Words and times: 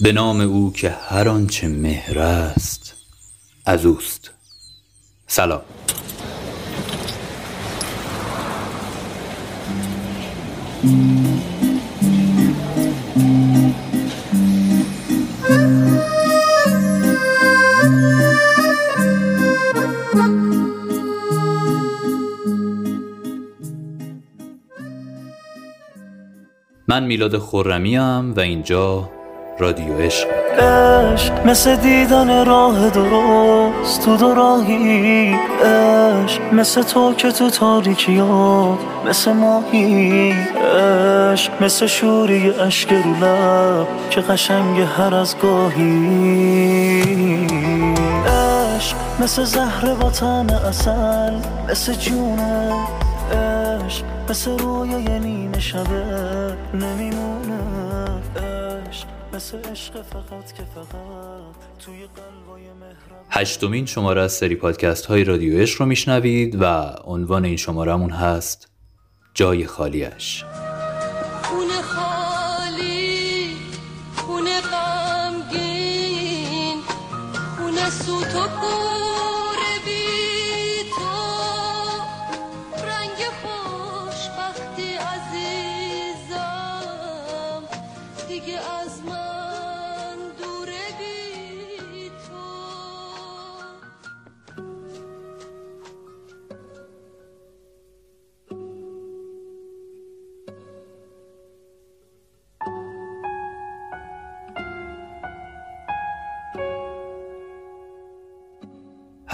به 0.00 0.12
نام 0.12 0.40
او 0.40 0.72
که 0.72 0.90
هر 0.90 1.28
آنچه 1.28 1.68
مهر 1.68 2.18
است 2.18 2.94
از 3.66 3.86
اوست. 3.86 4.30
سلام. 5.26 5.62
من 26.88 27.04
میلاد 27.04 27.38
خورمیم 27.38 28.34
و 28.34 28.40
اینجا 28.40 29.15
رادیو 29.58 29.98
عشق. 29.98 30.28
عشق 30.58 31.46
مثل 31.46 31.76
دیدن 31.76 32.46
راه 32.46 32.90
درست 32.90 34.04
تو 34.04 34.16
دراهی 34.16 35.34
عشق 35.64 36.52
مثل 36.52 36.82
تو 36.82 37.14
که 37.14 37.32
تو 37.32 37.50
تاریکی 37.50 38.18
ها 38.18 38.78
مثل 39.08 39.32
ماهی. 39.32 40.32
عشق 40.32 41.62
مثل 41.62 41.86
شوری 41.86 42.50
اشک 42.50 42.92
رو 42.92 43.26
لب 43.26 43.86
که 44.10 44.20
قشنگ 44.20 44.80
هر 44.80 45.14
از 45.14 45.34
گاهی. 45.42 45.86
عشق 48.26 48.96
مثل 49.20 49.44
زهر 49.44 49.94
با 49.94 50.08
اصل 50.68 51.34
مثل 51.70 51.92
جونه 51.92 52.72
عشق 53.32 54.04
مثل 54.30 54.58
رویای 54.58 55.18
نیمه 55.18 55.60
شبه 55.60 56.02
نمیمونه. 56.74 57.25
مثل 59.36 59.58
عشق 59.58 60.02
فقط 60.02 60.52
که 60.52 60.62
فقط 60.74 61.78
توی 61.78 62.06
قلبای 62.06 62.62
مهرم 62.62 63.24
هشتمین 63.30 63.86
شماره 63.86 64.22
از 64.22 64.32
سری 64.32 64.54
پادکست 64.54 65.06
های 65.06 65.24
رادیو 65.24 65.58
عشق 65.58 65.80
رو 65.80 65.86
میشنوید 65.86 66.62
و 66.62 66.64
عنوان 67.04 67.44
این 67.44 67.56
شمارهمون 67.56 68.10
هست 68.10 68.68
جای 69.34 69.66
خالیش. 69.66 70.44
خونه 71.42 71.82
خالی 71.82 73.56
خونه 74.16 74.60
غمگین 74.60 75.56
خونه 77.56 77.90
سوت 77.90 78.34
و 78.34 78.95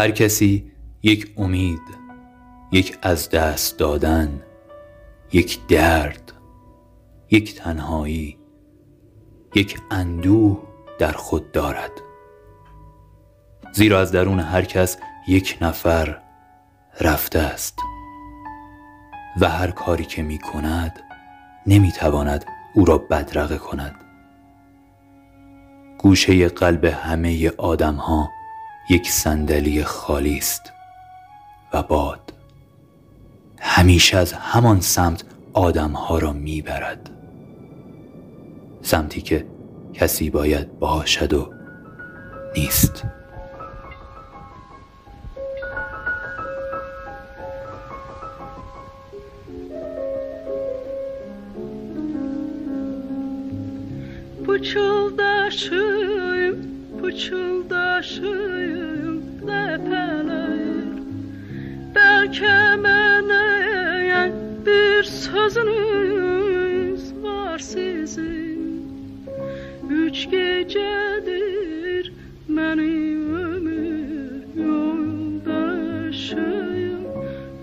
هر 0.02 0.10
کسی 0.10 0.72
یک 1.02 1.34
امید 1.36 1.82
یک 2.72 2.98
از 3.02 3.30
دست 3.30 3.78
دادن 3.78 4.42
یک 5.32 5.66
درد 5.66 6.32
یک 7.30 7.54
تنهایی 7.54 8.38
یک 9.54 9.80
اندوه 9.90 10.62
در 10.98 11.12
خود 11.12 11.52
دارد. 11.52 11.90
زیرا 13.72 14.00
از 14.00 14.12
درون 14.12 14.40
هر 14.40 14.62
کس 14.64 14.96
یک 15.28 15.58
نفر 15.60 16.18
رفته 17.00 17.38
است 17.38 17.78
و 19.40 19.48
هر 19.48 19.70
کاری 19.70 20.04
که 20.04 20.22
می 20.22 20.38
کند 20.38 21.00
نمی 21.66 21.92
تواند 21.92 22.44
او 22.74 22.84
را 22.84 22.98
بدرقه 22.98 23.58
کند. 23.58 23.94
گوشه 25.98 26.48
قلب 26.48 26.84
همه 26.84 27.50
آدم 27.58 27.94
ها 27.94 28.41
یک 28.92 29.10
صندلی 29.10 29.84
خالی 29.84 30.38
است 30.38 30.72
و 31.72 31.82
باد. 31.82 32.32
همیشه 33.60 34.18
از 34.18 34.32
همان 34.32 34.80
سمت 34.80 35.24
آدم 35.52 35.92
ها 35.92 36.18
را 36.18 36.32
می‌برد. 36.32 37.10
سمتی 38.82 39.20
که 39.20 39.46
کسی 39.94 40.30
باید 40.30 40.78
باشد 40.78 41.32
و 41.32 41.52
نیست. 42.56 43.04
Pıçıldaşım, 54.46 56.56
pıçıldaşım 57.02 58.51
tükemeyen 62.32 64.32
bir 64.66 65.02
sözünüz 65.02 65.62
var 67.22 67.58
sizin. 67.58 68.62
Üç 69.90 70.30
gecedir 70.30 72.12
beni 72.48 73.16
ömür 73.36 74.42
yoldaşıyım 74.66 76.42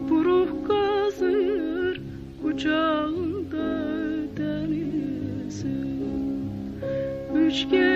Bu 0.09 0.25
ruh 0.25 0.47
kazır 0.67 2.01
kucağında 2.43 3.67
denizim 4.37 5.79
Üç 7.35 7.63
gecedir 7.63 7.88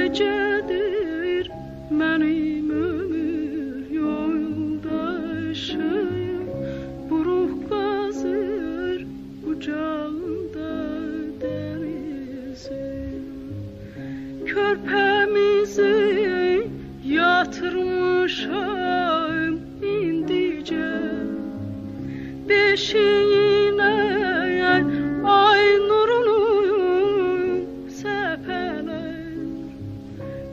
Körpemizi 14.53 15.93
yatırmışam 17.05 18.53
indice. 19.81 20.89
Beşiğine 22.49 23.93
ay 25.23 25.77
nurunu 25.77 26.39
sepeler 27.89 29.23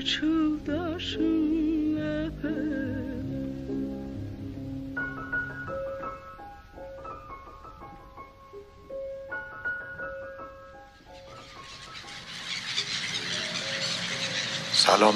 سلام 0.05 0.21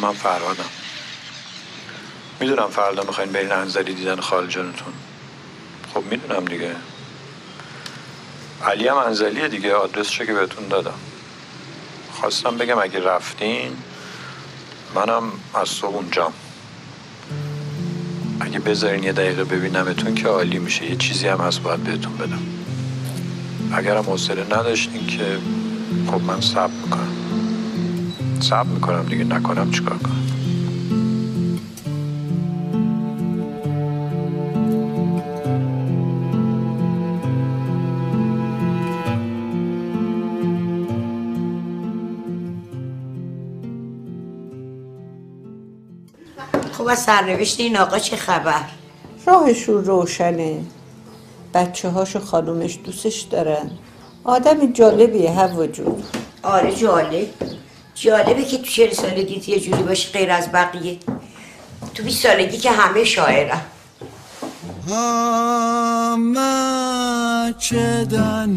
من 0.00 0.12
فرهادم. 0.12 0.64
می‌دونم 2.40 2.68
فردا 2.68 3.02
می‌خواین 3.02 3.32
برین 3.32 3.52
انزلی 3.52 3.94
دیدن 3.94 4.20
خال 4.20 4.46
جانتون 4.46 4.92
خب 5.94 6.02
می‌دونم 6.04 6.44
دیگه. 6.44 6.76
علی 8.64 8.88
هم 8.88 8.96
انزلیه 8.96 9.48
دیگه 9.48 9.74
آدرسشو 9.74 10.24
که 10.24 10.32
بهتون 10.34 10.68
دادم. 10.68 10.98
خواستم 12.12 12.58
بگم 12.58 12.78
اگه 12.78 13.00
رفتین 13.00 13.76
منم 14.94 15.22
از 15.54 15.68
صبح 15.68 15.94
اونجام 15.94 16.32
اگه 18.40 18.58
بذارین 18.58 19.04
یه 19.04 19.12
دقیقه 19.12 19.44
ببینمتون 19.44 20.14
که 20.14 20.28
عالی 20.28 20.58
میشه 20.58 20.90
یه 20.90 20.96
چیزی 20.96 21.28
هم 21.28 21.38
هست 21.38 21.62
باید 21.62 21.80
بهتون 21.80 22.16
بدم. 22.16 22.42
اگرم 23.72 24.04
حوصله 24.04 24.44
نداشتین 24.44 25.06
که 25.06 25.38
خب 26.06 26.22
من 26.22 26.40
صبر 26.40 26.72
می‌کنم. 26.82 27.08
صبر 28.40 28.68
می‌کنم 28.68 29.06
دیگه 29.06 29.24
نکنم 29.24 29.70
چیکار 29.70 29.98
کنم. 29.98 30.27
از 46.98 47.04
سرنوشت 47.04 47.60
این 47.60 47.76
آقا 47.76 47.98
چه 47.98 48.16
خبر؟ 48.16 48.64
راهشون 49.26 49.84
روشنه. 49.84 50.60
بچه 51.54 51.88
هاشو 51.88 52.18
خانومش 52.20 52.78
دوستش 52.84 53.20
دارن. 53.20 53.70
آدم 54.24 54.72
جالبیه 54.72 55.30
هوا 55.30 55.66
جون. 55.66 56.02
آره 56.42 56.74
جالب. 56.74 57.28
جالبه 57.94 58.44
که 58.44 58.58
تو 58.58 58.64
چهل 58.64 58.90
سالگیت 58.90 59.48
یه 59.48 59.60
جوری 59.60 59.82
باشی 59.82 60.12
غیر 60.12 60.30
از 60.30 60.52
بقیه. 60.52 60.98
تو 61.94 62.02
20 62.02 62.22
سالگی 62.22 62.56
که 62.56 62.70
همه 62.70 63.04
شاعرن. 63.04 63.60
همه 64.88 66.44
چدن 67.58 68.48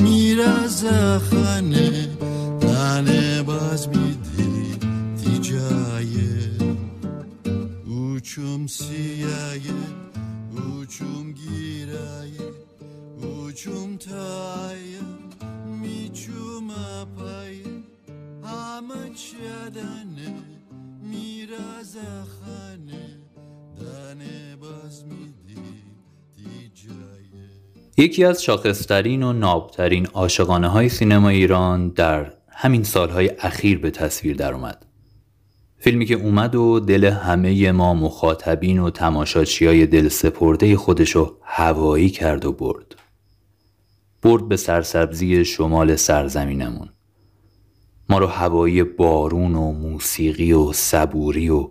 میرز 0.00 0.84
خانه 1.30 2.08
تنه 2.60 3.42
باز 3.42 3.88
میدی 3.88 4.11
اوچوم 10.56 11.32
گیرایه 11.32 12.52
اوچوم 13.22 13.96
تایه 13.96 14.98
میچوم 15.80 16.70
اپایه 16.70 17.64
همه 18.44 19.10
چدن 19.14 20.16
میرز 21.02 21.96
خانه 21.96 23.18
تنه 23.78 24.56
باز 24.60 25.04
میدی 25.04 25.62
تیجایه 26.36 27.50
یکی 27.96 28.24
از 28.24 28.42
شاخصترین 28.42 29.22
و 29.22 29.32
نابترین 29.32 30.06
عاشقانه 30.06 30.68
های 30.68 30.88
سینما 30.88 31.28
ایران 31.28 31.88
در 31.88 32.32
همین 32.48 32.84
سالهای 32.84 33.30
اخیر 33.38 33.78
به 33.78 33.90
تصویر 33.90 34.36
در 34.36 34.52
اومد. 34.54 34.91
فیلمی 35.82 36.06
که 36.06 36.14
اومد 36.14 36.54
و 36.54 36.80
دل 36.80 37.04
همه 37.04 37.72
ما 37.72 37.94
مخاطبین 37.94 38.78
و 38.78 38.90
تماشاچی 38.90 39.66
های 39.66 39.86
دل 39.86 40.08
سپرده 40.08 40.76
خودشو 40.76 41.36
هوایی 41.42 42.10
کرد 42.10 42.44
و 42.44 42.52
برد. 42.52 42.94
برد 44.22 44.48
به 44.48 44.56
سرسبزی 44.56 45.44
شمال 45.44 45.96
سرزمینمون. 45.96 46.88
ما 48.08 48.18
رو 48.18 48.26
هوایی 48.26 48.82
بارون 48.82 49.54
و 49.54 49.72
موسیقی 49.72 50.52
و 50.52 50.72
صبوری 50.72 51.48
و 51.48 51.68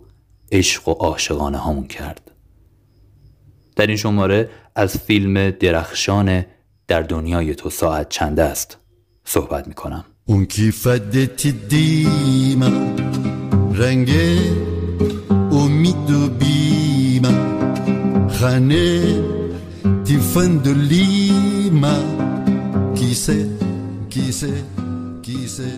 عشق 0.51 0.87
و 0.87 0.91
عاشقانه 0.91 1.57
هامون 1.57 1.87
کرد. 1.87 2.31
در 3.75 3.87
این 3.87 3.97
شماره 3.97 4.49
از 4.75 4.97
فیلم 4.97 5.51
درخشان 5.51 6.45
در 6.87 7.01
دنیای 7.01 7.55
تو 7.55 7.69
ساعت 7.69 8.09
چند 8.09 8.39
است 8.39 8.77
صحبت 9.25 9.67
می 9.67 9.73
کنم. 9.73 10.05
اون 10.25 10.45
کیفدت 10.45 11.47
دیما 11.47 12.69
رنگ 13.75 14.09
امید 15.51 16.11
و 16.11 16.29
بیما 16.29 17.29
خانه 18.27 19.01
تیفندولیما 20.05 21.97
کیسه 22.95 23.49
کیسه 24.09 24.53
کیسه. 25.21 25.71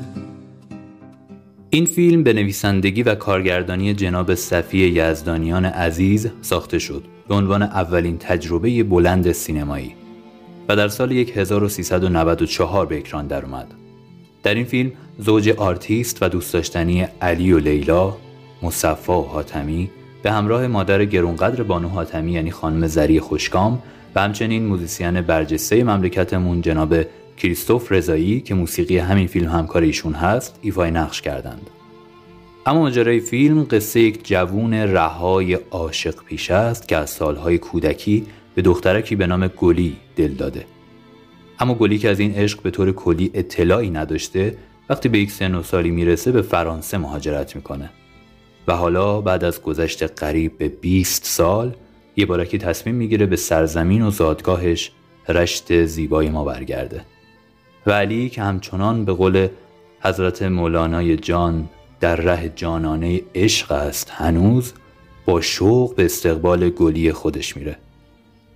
این 1.69 1.86
فیلم 1.86 2.24
به 2.24 2.34
نویسندگی 2.34 3.04
و 3.04 3.16
کارگردانی 3.16 3.94
جناب 3.94 4.36
صفی 4.36 4.78
یزدانیان 4.78 5.66
عزیز 5.66 6.30
ساخته 6.42 6.80
شد 6.80 7.04
به 7.28 7.36
عنوان 7.36 7.62
اولین 7.62 8.18
تجربه 8.18 8.84
بلند 8.84 9.31
سینمایی 9.31 9.95
و 10.69 10.75
در 10.75 10.88
سال 10.88 11.12
1394 11.12 12.86
به 12.86 12.98
اکران 12.98 13.28
درآمد. 13.28 13.74
در 14.44 14.56
این 14.56 14.66
فیلم 14.66 14.92
زوج 15.18 15.50
آرتیست 15.50 16.18
و 16.24 16.30
دوست 16.30 16.54
داشتنی 16.54 17.07
علی 17.21 17.54
و 17.54 17.60
لیلا، 17.60 18.18
مصفا 18.62 19.21
و 19.21 19.27
حاتمی 19.27 19.89
به 20.24 20.31
همراه 20.31 20.68
مادر 20.68 21.06
گرونقدر 21.06 21.63
بانو 21.63 21.88
حاتمی 21.88 22.31
یعنی 22.31 22.51
خانم 22.51 22.88
زری 22.88 23.19
خوشکام 23.19 23.83
و 24.15 24.21
همچنین 24.21 24.65
موزیسین 24.65 25.21
برجسته 25.21 25.83
مملکتمون 25.83 26.62
جناب 26.62 26.95
کریستوف 27.38 27.92
رضایی 27.92 28.42
که 28.42 28.54
موسیقی 28.56 28.98
همین 28.98 29.27
فیلم 29.27 29.50
همکار 29.50 29.81
ایشون 29.81 30.13
هست 30.13 30.60
ایفای 30.62 30.92
نقش 30.92 31.21
کردند. 31.21 31.69
اما 32.66 32.80
ماجرای 32.80 33.19
فیلم 33.19 33.63
قصه 33.63 34.00
یک 34.00 34.27
جوون 34.27 34.74
رهای 34.74 35.54
عاشق 35.54 36.24
پیش 36.24 36.51
است 36.51 36.88
که 36.88 36.98
از 36.98 37.09
سالهای 37.09 37.57
کودکی 37.57 38.25
به 38.56 38.62
دخترکی 38.62 39.16
به 39.16 39.27
نام 39.27 39.48
گلی 39.48 39.95
دل 40.16 40.33
داده. 40.33 40.66
اما 41.59 41.74
گلی 41.74 41.98
که 41.98 42.09
از 42.09 42.19
این 42.19 42.36
عشق 42.36 42.62
به 42.62 42.71
طور 42.71 42.92
کلی 42.92 43.31
اطلاعی 43.33 43.89
نداشته 43.89 44.57
وقتی 44.89 45.09
به 45.09 45.19
یک 45.19 45.31
سن 45.31 45.56
و 45.56 45.63
سالی 45.63 45.91
می‌رسه 45.91 46.31
به 46.31 46.41
فرانسه 46.41 46.97
مهاجرت 46.97 47.56
می‌کنه. 47.56 47.89
و 48.68 48.74
حالا 48.74 49.21
بعد 49.21 49.44
از 49.44 49.62
گذشت 49.62 50.03
قریب 50.03 50.57
به 50.57 50.68
20 50.68 51.25
سال 51.25 51.75
یه 52.15 52.25
بارکی 52.25 52.57
تصمیم 52.57 52.95
می‌گیره 52.95 53.25
به 53.25 53.35
سرزمین 53.35 54.01
و 54.01 54.12
زادگاهش 54.12 54.91
رشت 55.30 55.85
زیبای 55.85 56.30
ما 56.30 56.44
برگرده. 56.44 57.01
و 57.85 57.91
علی 57.91 58.30
که 58.30 58.41
همچنان 58.41 59.06
به 59.06 59.13
قول 59.13 59.47
حضرت 60.01 60.41
مولانای 60.41 61.18
جان 61.18 61.69
در 62.00 62.15
ره 62.15 62.50
جانانه 62.56 63.21
عشق 63.35 63.71
است 63.71 64.09
هنوز 64.09 64.74
با 65.25 65.41
شوق 65.41 65.95
به 65.95 66.06
استقبال 66.06 66.69
گلی 66.69 67.12
خودش 67.12 67.57
میره. 67.57 67.77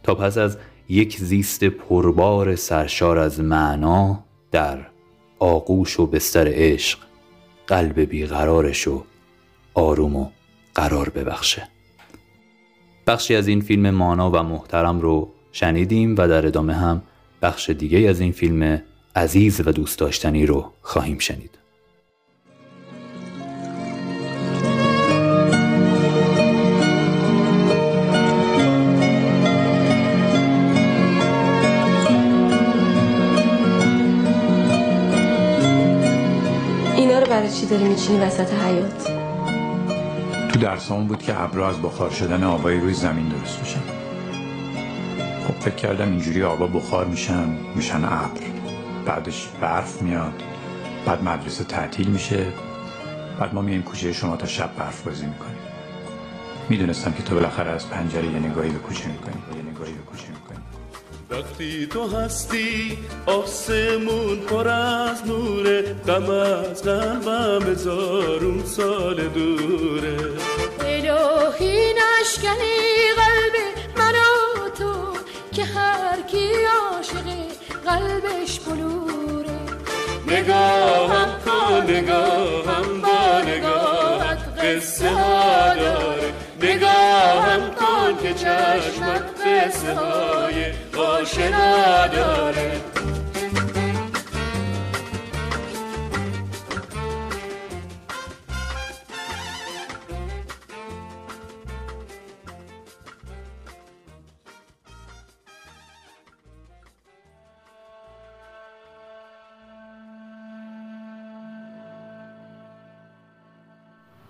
تا 0.03 0.15
پس 0.15 0.37
از 0.37 0.57
یک 0.89 1.17
زیست 1.17 1.63
پربار 1.63 2.55
سرشار 2.55 3.17
از 3.17 3.39
معنا 3.39 4.23
در 4.51 4.77
آغوش 5.39 5.99
و 5.99 6.05
بستر 6.05 6.47
عشق 6.47 6.99
قلب 7.67 7.99
بیقرارش 7.99 8.87
و 8.87 9.03
آروم 9.73 10.15
و 10.15 10.29
قرار 10.75 11.09
ببخشه. 11.09 11.67
بخشی 13.07 13.35
از 13.35 13.47
این 13.47 13.61
فیلم 13.61 13.89
مانا 13.89 14.31
و 14.31 14.43
محترم 14.43 15.01
رو 15.01 15.31
شنیدیم 15.51 16.15
و 16.17 16.27
در 16.27 16.47
ادامه 16.47 16.73
هم 16.73 17.01
بخش 17.41 17.69
دیگه 17.69 18.09
از 18.09 18.19
این 18.19 18.31
فیلم 18.31 18.81
عزیز 19.15 19.67
و 19.67 19.71
دوست 19.71 19.99
داشتنی 19.99 20.45
رو 20.45 20.71
خواهیم 20.81 21.17
شنید. 21.17 21.56
داری 37.69 37.83
میچینی 37.83 38.19
وسط 38.19 38.53
حیات 38.53 39.11
تو 40.53 40.59
درسامون 40.59 41.07
بود 41.07 41.23
که 41.23 41.41
ابرها 41.41 41.69
از 41.69 41.81
بخار 41.81 42.09
شدن 42.09 42.43
آبای 42.43 42.79
روی 42.79 42.93
زمین 42.93 43.27
درست 43.27 43.59
میشن. 43.59 43.81
خب 45.47 45.53
فکر 45.53 45.75
کردم 45.75 46.09
اینجوری 46.09 46.43
آبا 46.43 46.67
بخار 46.67 47.05
میشن 47.05 47.57
میشن 47.75 48.03
ابر. 48.05 48.41
بعدش 49.05 49.47
برف 49.61 50.01
میاد 50.01 50.43
بعد 51.05 51.23
مدرسه 51.23 51.63
تعطیل 51.63 52.07
میشه 52.07 52.45
بعد 53.39 53.53
ما 53.53 53.61
میایم 53.61 53.83
کوچه 53.83 54.13
شما 54.13 54.35
تا 54.35 54.47
شب 54.47 54.75
برف 54.77 55.01
بازی 55.01 55.25
می‌کنیم. 55.25 55.57
می‌دونستم 56.69 57.11
که 57.11 57.23
تو 57.23 57.35
بالاخره 57.35 57.71
از 57.71 57.89
پنجره 57.89 58.25
یه 58.25 58.39
نگاهی 58.39 58.69
به 58.69 58.79
کوچه 58.79 59.07
می‌کنی. 59.07 59.57
یه 59.57 59.71
نگاهی 59.71 59.93
به 59.93 60.01
کوچه 60.01 60.27
می‌کنی. 60.27 60.76
وقتی 61.29 61.87
تو 61.87 62.07
هستی 62.07 62.97
آسمون 63.25 64.39
پر 64.39 64.67
از 64.67 65.27
نوره 65.27 65.81
غم 66.07 66.29
از 66.29 66.83
قلبم 66.83 67.71
هزارون 67.71 68.63
سال 68.65 69.27
دوره. 69.27 70.17
الهی 70.79 71.93
نشکنی 71.93 72.77
قلب 73.17 73.55
من 73.97 74.13
و 74.13 74.69
تو 74.69 74.93
که 75.51 75.63
هر 75.63 76.21
کی 76.21 76.49
عاشق 76.65 77.25
قلبش 77.85 78.59
بلوره. 78.59 79.59
نگاهم 80.27 81.29
کن 81.45 81.91
نگاهم 81.91 83.01
با 83.01 83.41
نگاهت 83.41 84.39
قصه 84.63 85.09
ها 85.09 86.16
که 88.27 88.33
چشمت 88.33 89.47
قصه 89.47 89.95
های 89.95 90.71
آشنا 90.97 92.07
داره 92.07 92.81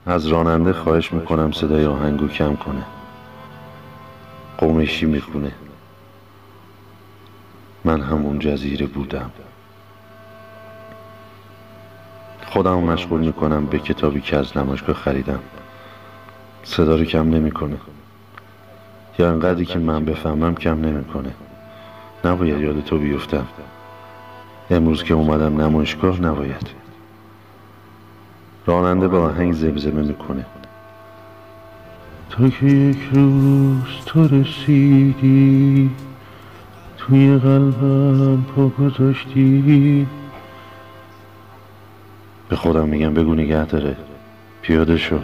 از 0.05 0.27
راننده 0.27 0.73
خواهش 0.73 1.13
می‌کنم 1.13 1.51
صدای 1.51 1.85
آهنگو 1.85 2.27
کم 2.27 2.55
کنه. 2.55 2.96
قومشی 4.57 5.05
می‌خونه. 5.05 5.51
من 7.85 8.01
همون 8.01 8.39
جزیره 8.39 8.85
بودم. 8.85 9.31
خودم 12.45 12.79
مشغول 12.79 13.19
می‌کنم 13.19 13.65
به 13.65 13.79
کتابی 13.79 14.21
که 14.21 14.37
از 14.37 14.57
نمایشگاه 14.57 14.95
خریدم. 14.95 15.39
صدا 16.63 16.95
رو 16.95 17.05
کم 17.05 17.29
نمی‌کنه. 17.29 17.77
یا 19.19 19.29
انقدری 19.29 19.65
که 19.65 19.79
من 19.79 20.05
بفهمم 20.05 20.55
کم 20.55 20.85
نمی‌کنه. 20.85 21.33
نباید 22.25 22.61
یاد 22.61 22.83
تو 22.83 22.97
بیفتم. 22.97 23.47
امروز 24.69 25.03
که 25.03 25.13
اومدم 25.13 25.61
نمایشگاه 25.61 26.21
نباید. 26.21 26.69
راننده 28.65 29.07
با 29.07 29.25
آهنگ 29.25 29.53
زمزمه 29.53 30.01
می‌کنه. 30.01 30.45
تا 32.29 32.49
که 32.49 32.65
یک 32.65 32.97
روز 33.11 33.96
تو 34.07 34.27
رسیدی 34.27 35.91
توی 36.97 37.37
قلبم 37.37 38.43
پا 38.43 38.67
گذاشتی 38.67 40.07
به 42.49 42.55
خودم 42.55 42.87
میگم 42.87 43.13
بگو 43.13 43.35
نگه 43.35 43.65
داره. 43.65 43.97
پیاده 44.61 44.97
شو. 44.97 45.19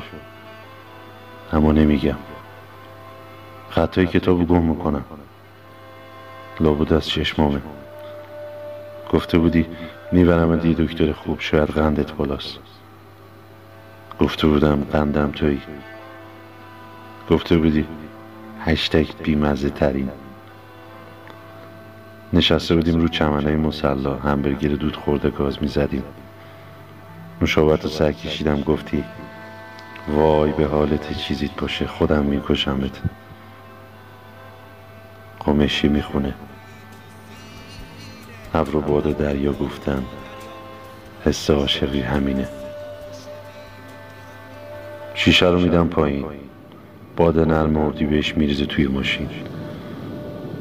اما 1.54 1.72
نمیگم. 1.72 2.16
خطای 3.70 4.08
کتاب 4.08 4.48
گم 4.48 4.62
می‌کنم. 4.62 5.06
لابد 6.60 6.94
از 6.94 7.08
چشمامه. 7.08 7.62
گفته 9.12 9.38
بودی 9.38 9.66
می‌برم 10.12 10.56
دی 10.56 10.74
دکتر 10.74 11.12
خوب 11.12 11.40
شاید 11.40 11.70
قندت 11.70 12.12
بالاست. 12.12 12.60
گفته 14.20 14.48
بودم 14.48 14.84
قندم 14.92 15.32
توی 15.32 15.60
گفته 17.30 17.58
بودی 17.58 17.86
هشتگ 18.66 19.08
بیمزه 19.24 19.70
ترین. 19.70 20.10
نشسته 22.34 22.76
بودیم 22.76 23.02
رو 23.02 23.08
چمنه 23.08 23.56
مسلا 23.56 24.16
همبرگر 24.16 24.70
دود 24.70 24.96
خورده 24.96 25.30
گاز 25.30 25.62
می‌زدیم. 25.62 26.04
نوشابت 27.42 27.84
رو 27.84 27.90
سر 27.90 28.12
کشیدم 28.12 28.62
گفتی 28.62 29.04
وای 30.08 30.52
به 30.52 30.66
حالت 30.66 31.18
چیزیت 31.18 31.52
باشه 31.56 31.88
خودم 31.88 32.26
میکشمت. 32.26 33.02
قمشی 35.40 35.88
می‌خونه. 35.88 36.34
ابر 38.54 38.76
و 38.76 38.82
باد 38.82 39.18
دریا 39.18 39.54
گفتن 39.54 40.04
حس 41.26 41.50
عاشقی 41.50 42.02
همینه. 42.02 42.48
شیشه 45.16 45.46
رو 45.46 45.60
میدم 45.60 45.88
پایین. 45.88 46.26
باد 47.18 47.40
نرم 47.40 47.78
اردی 47.78 48.06
بهش 48.06 48.38
میریزه 48.38 48.66
توی 48.66 48.88
ماشین. 48.88 49.30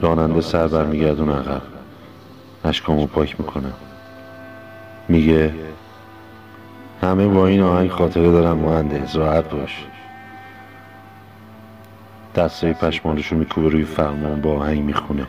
راننده 0.01 0.41
سر 0.41 0.69
برمیگردون 0.69 1.31
عقب. 1.31 1.63
اشکامو 2.65 3.07
پاک 3.07 3.41
می‌کنم 3.41 3.73
میگه 5.09 5.55
همه 7.03 7.29
با 7.29 7.47
این 7.47 7.61
آهنگ 7.61 7.91
خاطره 7.91 8.33
دارم 8.33 8.59
مهندس 8.59 9.17
راحت 9.17 9.51
باش. 9.51 9.85
دستای 12.35 12.73
پشمالشو 12.73 13.37
میکوبه 13.37 13.69
روی 13.69 13.85
فرمان 13.85 14.41
با 14.41 14.57
آهنگ 14.57 14.85
می‌خونه. 14.85 15.27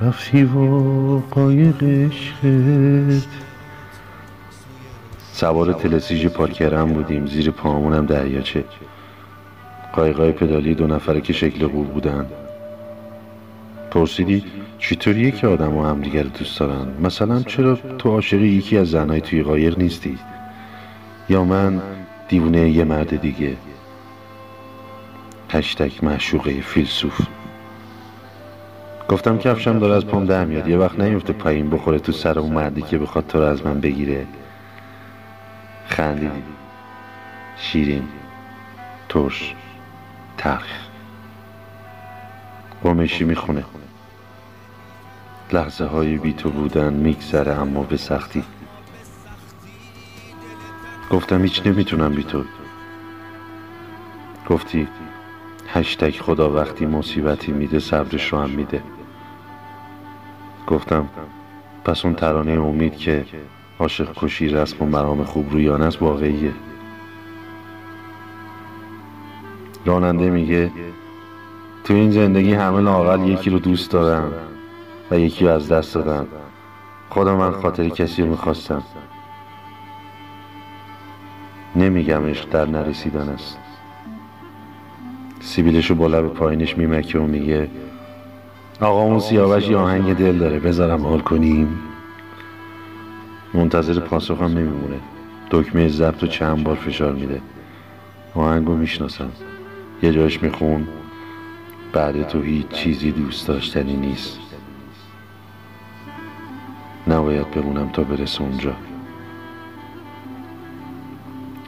رفتی 0.00 0.44
و 0.44 1.18
قایق 1.18 1.82
عشقت. 1.82 3.28
سوار 5.32 5.72
تلسیج 5.72 6.26
پارکرم 6.26 6.92
بودیم 6.92 7.26
زیر 7.26 7.50
پامونم 7.50 8.06
دریاچه. 8.06 8.64
قایقای 9.92 10.32
پدالی 10.32 10.74
دو 10.74 10.86
نفره 10.86 11.20
که 11.20 11.32
شکل 11.32 11.66
قول 11.66 11.86
بودن. 11.86 12.26
پرسیدی 13.90 14.44
چطوریه 14.78 15.30
که 15.30 15.46
آدم 15.46 15.76
و 15.76 15.84
همدیگر 15.84 16.22
دوست 16.22 16.60
دارن؟ 16.60 16.86
مثلا 17.00 17.42
چرا 17.42 17.78
تو 17.98 18.08
عاشق 18.08 18.40
یکی 18.40 18.78
از 18.78 18.90
زنهای 18.90 19.20
توی 19.20 19.42
قایق 19.42 19.78
نیستی؟ 19.78 20.18
یا 21.28 21.44
من 21.44 21.82
دیوونه 22.28 22.70
یه 22.70 22.84
مرد 22.84 23.20
دیگه؟ 23.20 23.56
هشتک 25.48 26.04
معشوقه 26.04 26.60
فیلسوف. 26.60 27.20
گفتم 29.08 29.38
کفشم 29.38 29.78
داره 29.78 29.94
از 29.94 30.06
پام 30.06 30.26
در 30.26 30.44
میاد. 30.44 30.68
یه 30.68 30.76
وقت 30.76 31.00
نیفته 31.00 31.32
پایین 31.32 31.70
بخوره 31.70 31.98
تو 31.98 32.12
سر 32.12 32.38
اون 32.38 32.52
مردی 32.52 32.82
که 32.82 32.98
بخواد 32.98 33.26
تو 33.26 33.38
رو 33.38 33.44
از 33.44 33.66
من 33.66 33.80
بگیره. 33.80 34.26
خندیدی. 35.86 36.42
شیرین. 37.56 38.02
ترش. 39.08 39.54
تلخ 40.40 40.88
قمشی 42.82 43.24
می‌خونه. 43.24 43.64
لحظه 45.52 45.84
های 45.84 46.18
بی 46.18 46.32
تو 46.32 46.50
بودن 46.50 46.92
میگذره 46.92 47.52
اما 47.52 47.82
به 47.82 47.96
سختی. 47.96 48.44
گفتم 51.10 51.42
هیچ 51.42 51.66
نمی‌تونم 51.66 52.14
بی 52.14 52.24
تو. 52.24 52.44
گفتی 54.48 54.88
هشتگ 55.68 56.20
خدا 56.20 56.52
وقتی 56.52 56.86
مصیبتی 56.86 57.52
میده 57.52 57.78
صبرش 57.78 58.32
رو 58.32 58.38
هم 58.38 58.50
میده. 58.50 58.82
گفتم 60.66 61.08
پس 61.84 62.04
اون 62.04 62.14
ترانه 62.14 62.52
امید 62.52 62.96
که 62.96 63.26
عاشق 63.78 64.12
کشی 64.16 64.48
رسم 64.48 64.84
و 64.84 64.86
مرام 64.86 65.24
خوب 65.24 65.52
رویانه 65.52 65.84
است 65.84 66.02
واقعیه. 66.02 66.52
راننده 69.84 70.30
میگه 70.30 70.70
تو 71.84 71.94
این 71.94 72.10
زندگی 72.10 72.54
همه 72.54 72.80
لاقل 72.80 73.28
یکی 73.28 73.50
رو 73.50 73.58
دوست 73.58 73.90
دارم 73.90 74.32
و 75.10 75.18
یکی 75.18 75.44
رو 75.44 75.50
از 75.50 75.68
دست 75.68 75.94
دادم. 75.94 76.26
خدا 77.10 77.36
من 77.36 77.50
خاطر 77.50 77.88
کسی 77.88 78.22
رو 78.22 78.28
می‌خواستم. 78.28 78.82
نمیگم 81.76 82.26
عشق 82.26 82.50
در 82.50 82.66
نرسیدن 82.66 83.28
است. 83.28 83.58
سیبیلشو 85.40 85.94
با 85.94 86.06
لب 86.06 86.28
پایینش 86.28 86.78
میمکه 86.78 87.18
و 87.18 87.26
میگه 87.26 87.70
آقا 88.80 89.02
اون 89.02 89.20
سیاوش 89.20 89.68
یه 89.68 89.76
آهنگ 89.76 90.16
دل 90.16 90.38
داره 90.38 90.60
بذارم 90.60 91.06
حال 91.06 91.20
کنیم. 91.20 91.78
منتظر 93.54 94.00
پاسخم 94.00 94.44
نمیمونه. 94.44 95.00
دکمه 95.50 95.88
ضبط 95.88 96.22
و 96.22 96.26
چند 96.26 96.64
بار 96.64 96.74
فشار 96.74 97.12
میده. 97.12 97.40
آهنگو 98.34 98.76
می‌شناسم. 98.76 99.30
یه 100.02 100.12
جاش 100.12 100.42
میخون. 100.42 100.88
بعد 101.92 102.28
تو 102.28 102.42
هیچ 102.42 102.68
چیزی 102.68 103.12
دوست 103.12 103.48
داشتنی 103.48 103.96
نیست. 103.96 104.38
نباید 107.08 107.50
بمونم 107.50 107.88
تا 107.88 108.02
برسه 108.02 108.42
اونجا. 108.42 108.76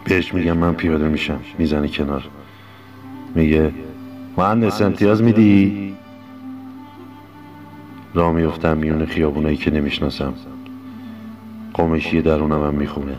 بهش 0.05 0.35
میگم 0.35 0.57
من 0.57 0.75
پیاده 0.75 1.09
میشم. 1.09 1.41
می‌زنه 1.59 1.89
کنار. 1.89 2.29
میگه 3.35 3.73
مهندس 4.37 4.83
امتیاز 4.83 5.23
میدی؟ 5.23 5.97
راه 8.15 8.33
میفتم 8.33 8.77
میون 8.77 9.07
خیابونایی 9.07 9.57
که 9.57 9.71
نمی‌شناسم. 9.71 10.35
قمشی 11.75 12.23
درونم 12.23 12.67
هم 12.67 12.75
می‌خونه. 12.75 13.17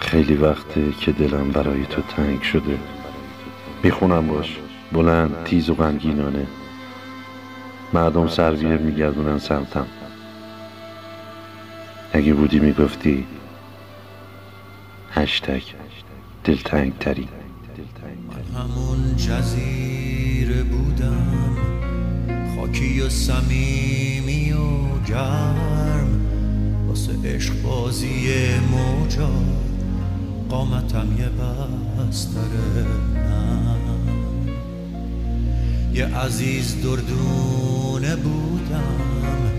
خیلی 0.00 0.34
وقته 0.34 0.92
که 1.00 1.12
دلم 1.12 1.48
برای 1.50 1.86
تو 1.86 2.02
تنگ 2.02 2.42
شده. 2.42 2.78
می‌خونم 3.82 4.26
باش. 4.26 4.58
بلند 4.92 5.44
تیز 5.44 5.70
و 5.70 5.74
غمگینانه. 5.74 6.46
مردم 7.92 8.28
سرویر 8.28 8.76
میگردونن 8.76 9.38
سمتم. 9.38 9.86
اگه 12.12 12.34
بودی 12.34 12.58
می‌گفتی 12.58 13.26
هشتگ 15.10 15.62
دلتنگ 16.44 16.98
ترین 16.98 17.28
من 18.28 18.60
همون 18.60 19.16
جزیره 19.16 20.62
بودم. 20.62 21.56
خاکی 22.56 23.00
و 23.00 23.08
سمیمی 23.08 24.52
و 24.52 24.98
گرم. 25.08 26.20
واسه 26.88 27.12
عشق 27.24 27.62
بازی 27.62 28.28
موجا 28.70 29.30
قامتم 30.50 31.08
یه 31.18 31.28
بستره 31.28 32.86
یه 35.94 36.16
عزیز 36.16 36.76
دردونه 36.82 38.16
بودم. 38.16 39.50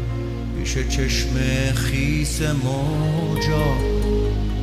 پیش 0.59 0.77
چشم 0.77 1.29
خیس 1.75 2.41
موجا. 2.41 3.67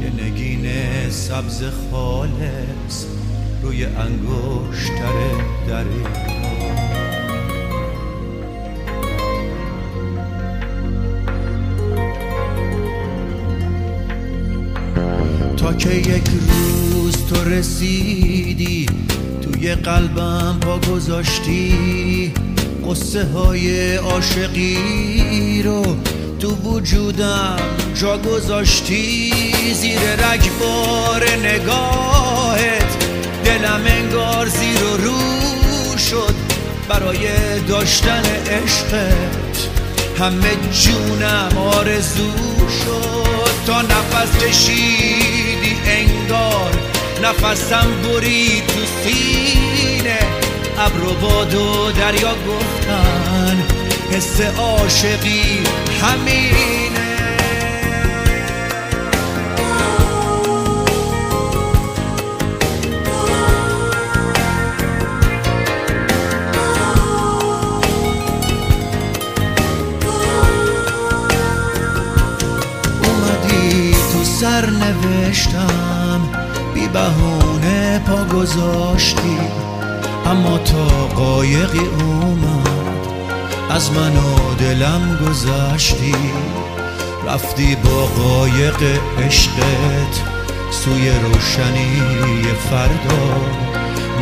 یه 0.03 0.25
نگین 0.25 0.67
سبز 1.11 1.63
خالص 1.63 3.07
روی 3.63 3.85
انگشتر 3.85 5.15
دریا 5.69 6.34
که 15.79 15.91
یک 15.91 16.25
روز 16.49 17.17
تو 17.27 17.45
رسیدی 17.45 18.87
توی 19.43 19.75
قلبم 19.75 20.59
پا 20.61 20.79
گذاشتی. 20.79 22.33
قصه 22.89 23.25
های 23.25 23.97
عاشقی 23.97 25.63
رو 25.65 25.97
تو 26.41 26.49
وجودم 26.49 27.57
جا 27.95 28.19
گذاشتی. 28.19 29.33
زیر 29.75 30.01
رگبار 30.01 31.31
نگاهت 31.45 33.07
دلم 33.45 33.83
انگار 33.87 34.49
زیر 34.49 34.83
و 34.83 34.97
رو 34.97 35.99
شد. 35.99 36.35
برای 36.89 37.29
داشتن 37.69 38.23
عشقت 38.51 39.44
همه 40.19 40.57
جونم 40.73 41.59
آرزو 41.59 42.33
شد. 42.69 43.65
تا 43.67 43.83
نفس 43.83 44.45
کشیدی 44.45 45.77
انگار 45.87 46.71
نفسم 47.23 47.87
برید 48.03 48.67
تو 48.67 48.81
سینه. 49.03 50.19
ابر 50.79 51.05
و 51.05 51.15
باد 51.15 51.55
و 51.55 51.93
دریا 51.93 52.35
گفتن 52.35 53.65
حس 54.11 54.41
عاشقی 54.41 55.63
همینه. 56.03 57.14
نوشتم 74.85 76.21
بی 76.75 76.89
بهونه 76.89 77.99
پا 77.99 78.25
گذاشتی 78.25 79.39
اما 80.27 80.59
تا 80.59 81.07
قایقی 81.07 81.79
اومد 81.79 82.85
از 83.71 83.91
من 83.93 84.17
و 84.17 84.55
دلم 84.59 85.19
گذشتی. 85.27 86.15
رفتی 87.27 87.77
با 87.77 88.07
قایق 88.07 88.83
عشقت 89.27 90.23
سوی 90.71 91.11
روشنی 91.11 92.43
فردا. 92.71 93.41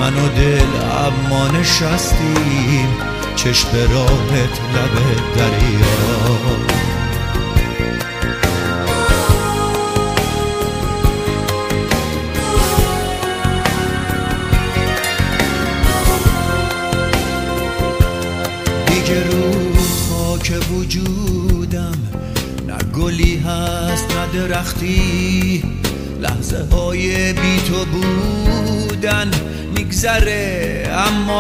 من 0.00 0.14
و 0.14 0.28
دل 0.28 0.66
اما 1.06 1.48
نشستیم 1.48 2.88
چشم 3.36 3.68
راهت 3.74 4.60
لب 4.74 4.94
دریا 5.36 5.71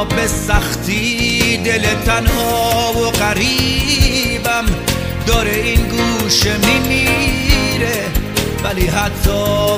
به 0.04 0.26
سختی 0.26 1.56
دل 1.56 1.82
تنها 2.06 2.92
و 2.92 3.10
قریبم 3.10 4.66
داره 5.26 5.54
این 5.54 5.80
گوشه 5.82 6.56
میمیره. 6.56 8.04
ولی 8.64 8.86
حتی 8.86 9.30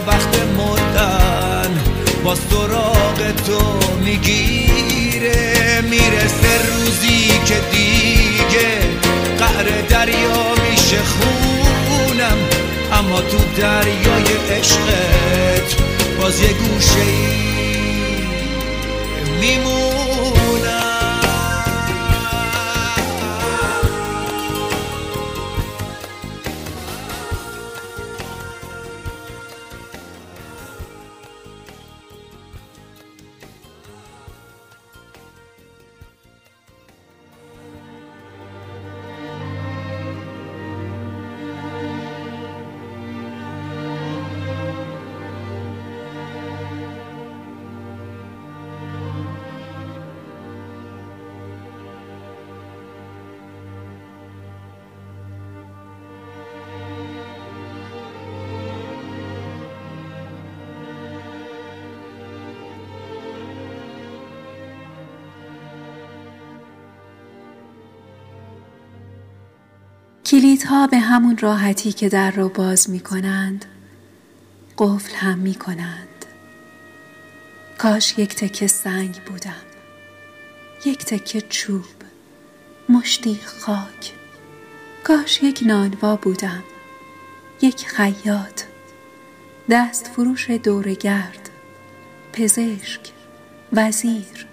وقت 0.07 0.37
مردن 0.59 1.81
با 2.25 2.35
سراغ 2.35 3.33
تو 3.47 3.61
می‌گیره. 4.05 5.81
می‌رسه 5.91 6.67
روزی 6.69 7.29
که 7.47 7.55
دیگه 7.73 8.69
قهر 9.39 9.65
دریا 9.89 10.55
میشه 10.71 10.99
خونم. 11.03 12.39
اما 12.93 13.21
تو 13.21 13.39
دریای 13.57 14.59
عشقت 14.59 15.75
باز 16.21 16.41
یه 16.41 16.49
گوشه 16.49 17.01
ای 17.01 17.45
کلیدها 70.27 70.87
به 70.87 70.99
همون 70.99 71.39
راحتی 71.39 71.93
که 71.93 72.09
در 72.09 72.31
رو 72.31 72.49
باز 72.49 72.91
می 72.91 73.01
کنند 73.01 73.65
قفل 74.79 75.15
هم 75.15 75.39
می 75.39 75.55
کنند 75.55 76.25
کاش 77.79 78.19
یک 78.19 78.35
تکه 78.35 78.67
سنگ 78.67 79.15
بودم 79.15 79.63
یک 80.87 81.05
تکه 81.05 81.41
چوب 81.41 81.85
مشتی 82.89 83.41
خاک. 83.45 84.13
کاش 85.05 85.43
یک 85.43 85.63
نانوا 85.67 86.17
بودم 86.17 86.63
یک 87.63 87.87
خیاط. 87.87 88.63
دست 89.71 90.07
فروش 90.07 90.51
دورگرد 90.51 91.51
پزشک 92.33 93.01
وزیر 93.73 94.47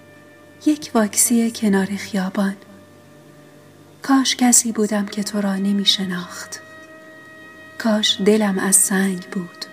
یک 0.66 0.90
واکسی 0.94 1.50
کنار 1.50 1.86
خیابان. 1.86 2.56
کاش 4.02 4.36
کسی 4.36 4.72
بودم 4.72 5.06
که 5.06 5.22
تو 5.22 5.40
را 5.40 5.56
نمی 5.56 5.86
شناخت. 5.86 6.60
کاش 7.78 8.20
دلم 8.20 8.58
از 8.58 8.76
سنگ 8.76 9.26
بود. 9.30 9.64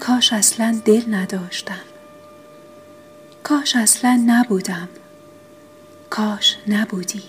کاش 0.00 0.32
اصلا 0.32 0.80
دل 0.84 1.14
نداشتم. 1.14 1.80
کاش 3.42 3.76
اصلا 3.76 4.22
نبودم. 4.26 4.88
کاش 6.10 6.56
نبودی. 6.68 7.22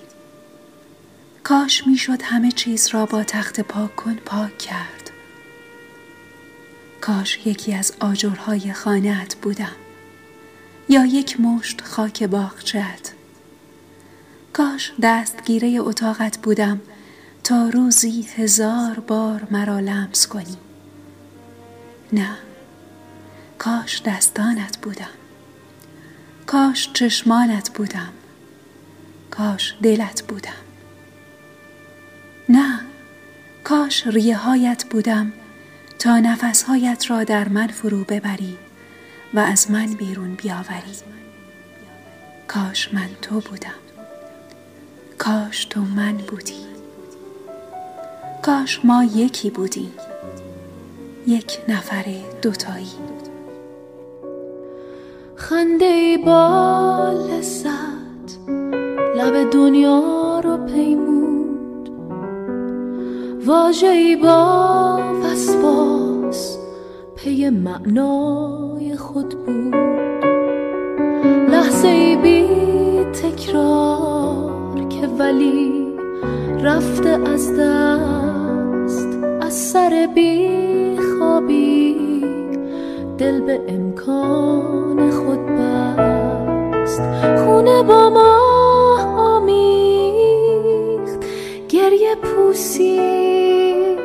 کاش 1.44 1.88
می‌شد 1.88 2.22
همه 2.22 2.52
چیز 2.52 2.88
را 2.88 3.06
با 3.06 3.24
تخت 3.24 3.60
پاک 3.60 3.96
کن 3.96 4.15
پاک 4.15 4.58
کرد. 4.58 5.12
کاش 7.02 7.39
یکی 7.46 7.74
از 7.74 7.94
آجرهای 8.00 8.74
خانهت 8.74 9.36
بودم. 9.36 9.76
یا 10.89 11.06
یک 11.06 11.39
مشت 11.39 11.82
خاک 11.82 12.24
باغچت 12.24 13.14
کاش 14.58 14.91
دستگیره 15.02 15.80
اتاقت 15.80 16.38
بودم 16.38 16.82
تا 17.44 17.70
روزی 17.70 18.28
هزار 18.36 19.00
بار 19.00 19.48
مرا 19.52 19.80
لمس 19.80 20.28
کنی. 20.28 20.58
نه 22.13 22.38
کاش 23.58 24.02
دستانت 24.06 24.78
بودم. 24.78 25.10
کاش 26.46 26.89
چشمانت 26.94 27.70
بودم. 27.70 28.13
کاش 29.32 29.76
دلت 29.84 30.24
بودم. 30.28 30.63
نه 32.50 32.80
کاش 33.63 34.08
ریه 34.08 34.38
هایت 34.38 34.86
بودم 34.86 35.34
تا 36.00 36.20
نفسهایت 36.20 37.10
را 37.10 37.24
در 37.24 37.50
من 37.50 37.68
فرو 37.68 38.04
ببری 38.04 38.58
و 39.34 39.39
از 39.39 39.72
من 39.72 39.94
بیرون 39.94 40.36
بیاوری. 40.36 40.96
کاش 42.48 42.94
من 42.94 43.10
تو 43.22 43.39
بودم. 43.39 43.85
کاش 45.26 45.66
تو 45.66 45.82
من 45.82 46.18
بودی. 46.18 46.66
کاش 48.42 48.82
ما 48.84 49.04
یکی 49.04 49.50
بودیم. 49.50 49.94
یک 51.28 51.58
نفر 51.68 52.06
دوتایی. 52.42 52.88
خنده 55.36 56.18
با 56.26 57.28
لذت 57.30 58.40
لب 59.16 59.50
دنیا 59.52 60.42
رو 60.44 60.58
پیمود. 60.58 61.90
واجه 63.46 64.18
با 64.24 65.00
وسواس 65.24 66.58
پی 67.16 67.50
معنای 67.50 68.98
خود 68.98 69.46
بود. 69.46 69.76
لحظه 71.50 72.16
بی 72.24 72.75
ولی 75.19 75.88
رفته 76.63 77.10
از 77.10 77.51
دست 77.60 79.08
از 79.41 79.54
سر 79.54 80.10
بی 80.15 80.97
خوابی 80.97 81.95
دل 83.17 83.41
به 83.41 83.62
امکان 83.67 85.12
خود 85.12 85.45
بست. 85.45 87.01
خونه 87.38 87.84
با 87.84 88.10
ما 88.10 88.39
آمیخت. 89.17 89.60
گریه 91.69 92.15
پوسید. 92.15 93.99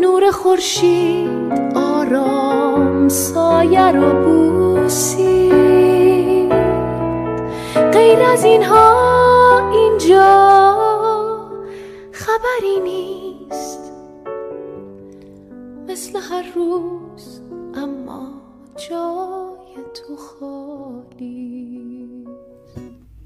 نور 0.00 0.30
خورشید 0.30 1.72
آرام 1.74 3.08
سایه 3.08 3.92
رو 3.92 4.24
بوسید. 4.24 5.67
غیر 8.08 8.22
از 8.22 8.44
اینها 8.44 9.70
اینجا 9.70 10.78
خبری 12.12 12.80
نیست. 12.84 13.92
مثل 15.88 16.18
هر 16.30 16.44
روز 16.54 17.40
اما 17.74 18.28
جای 18.88 19.84
تو 19.94 20.16
خالی. 20.16 22.08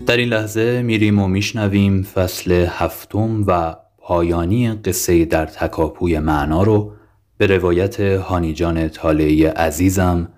در 0.07 0.17
این 0.17 0.29
لحظه 0.29 0.83
میریم 0.83 1.19
و 1.19 1.29
میشنویم 1.29 2.03
فصل 2.03 2.53
هفتم 2.53 3.45
و 3.47 3.77
پایانی 3.99 4.73
قصه 4.73 5.25
در 5.25 5.47
تکاپوی 5.47 6.19
معنا 6.19 6.63
رو 6.63 6.93
به 7.39 7.47
روایت 7.47 8.01
هانیجان 8.01 8.89
طالعی 8.89 9.45
عزیزم 9.47 10.29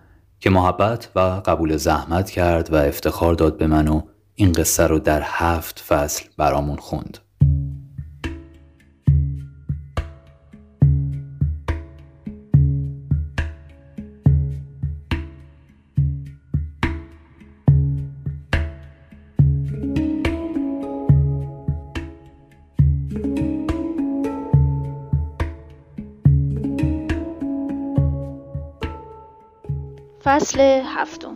که 0.41 0.51
محبت 0.51 1.11
و 1.17 1.21
قبول 1.21 1.77
زحمت 1.77 2.31
کرد 2.31 2.73
و 2.73 2.77
افتخار 2.77 3.35
داد 3.35 3.57
به 3.57 3.67
من 3.67 3.89
و 3.89 4.03
این 4.37 4.53
قصه 4.53 4.87
رو 4.87 4.99
در 4.99 5.23
هفت 5.25 5.81
فصل 5.81 6.25
برامون 6.37 6.77
خوند. 6.77 7.19
فصل 30.25 30.61
هفتم 30.85 31.34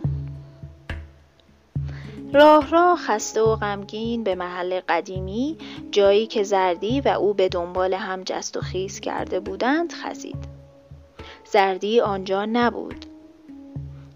راه 2.33 2.69
راه 2.69 2.97
خسته 2.97 3.41
و 3.41 3.55
غمگین 3.55 4.23
به 4.23 4.35
محل 4.35 4.81
قدیمی 4.89 5.57
جایی 5.91 6.27
که 6.27 6.43
زردی 6.43 7.01
و 7.01 7.07
او 7.07 7.33
به 7.33 7.49
دنبال 7.49 7.93
هم 7.93 8.23
جست 8.23 8.57
و 8.57 8.61
خیز 8.61 8.99
کرده 8.99 9.39
بودند 9.39 9.93
خزید. 9.93 10.43
زردی 11.45 11.99
آنجا 11.99 12.45
نبود. 12.45 13.05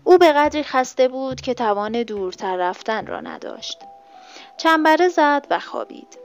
او 0.04 0.18
به 0.18 0.34
قدری 0.34 0.64
خسته 0.64 1.08
بود 1.08 1.42
که 1.42 1.54
توان 1.54 2.04
دورتر 2.04 2.58
رفتن 2.58 3.08
را 3.08 3.22
نداشت. 3.22 3.80
چنبره 4.58 5.08
زد 5.08 5.48
و 5.50 5.60
خوابید. 5.60 6.20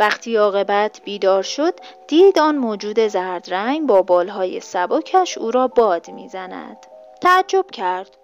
وقتی 0.00 0.36
عاقبت 0.36 1.00
بیدار 1.04 1.42
شد 1.42 1.74
دید 2.08 2.38
آن 2.38 2.56
موجود 2.56 3.08
زرد 3.08 3.54
رنگ 3.54 3.86
با 3.86 4.02
بالهای 4.02 4.60
سبکش 4.60 5.38
او 5.38 5.50
را 5.50 5.68
باد 5.68 6.10
می‌زند. 6.10 6.76
تعجب 7.20 7.66
کرد. 7.72 8.16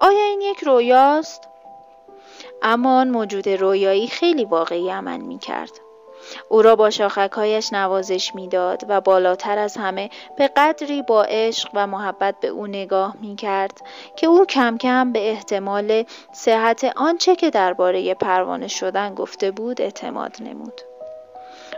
آیا 0.00 0.24
این 0.24 0.40
یک 0.40 0.58
رویاست 0.58 1.48
اما 2.62 3.00
آن 3.00 3.08
موجود 3.08 3.48
رویایی 3.48 4.08
خیلی 4.08 4.44
واقعی 4.44 4.90
عمل 4.90 5.20
می 5.20 5.38
کرد. 5.38 5.70
او 6.48 6.62
را 6.62 6.76
با 6.76 6.90
شاخکهایش 6.90 7.72
نوازش 7.72 8.34
می‌داد 8.34 8.84
و 8.88 9.00
بالاتر 9.00 9.58
از 9.58 9.76
همه 9.76 10.10
به 10.38 10.48
قدری 10.48 11.02
با 11.02 11.24
عشق 11.24 11.70
و 11.74 11.86
محبت 11.86 12.34
به 12.40 12.48
او 12.48 12.66
نگاه 12.66 13.16
می 13.20 13.36
کرد 13.36 13.80
که 14.16 14.26
او 14.26 14.44
کم 14.44 14.78
کم 14.78 15.12
به 15.12 15.30
احتمال 15.30 16.04
صحت 16.32 16.92
آنچه 16.96 17.36
که 17.36 17.50
درباره 17.50 18.14
پروانه 18.14 18.68
شدن 18.68 19.14
گفته 19.14 19.50
بود 19.50 19.80
اعتماد 19.80 20.36
نمود. 20.40 20.80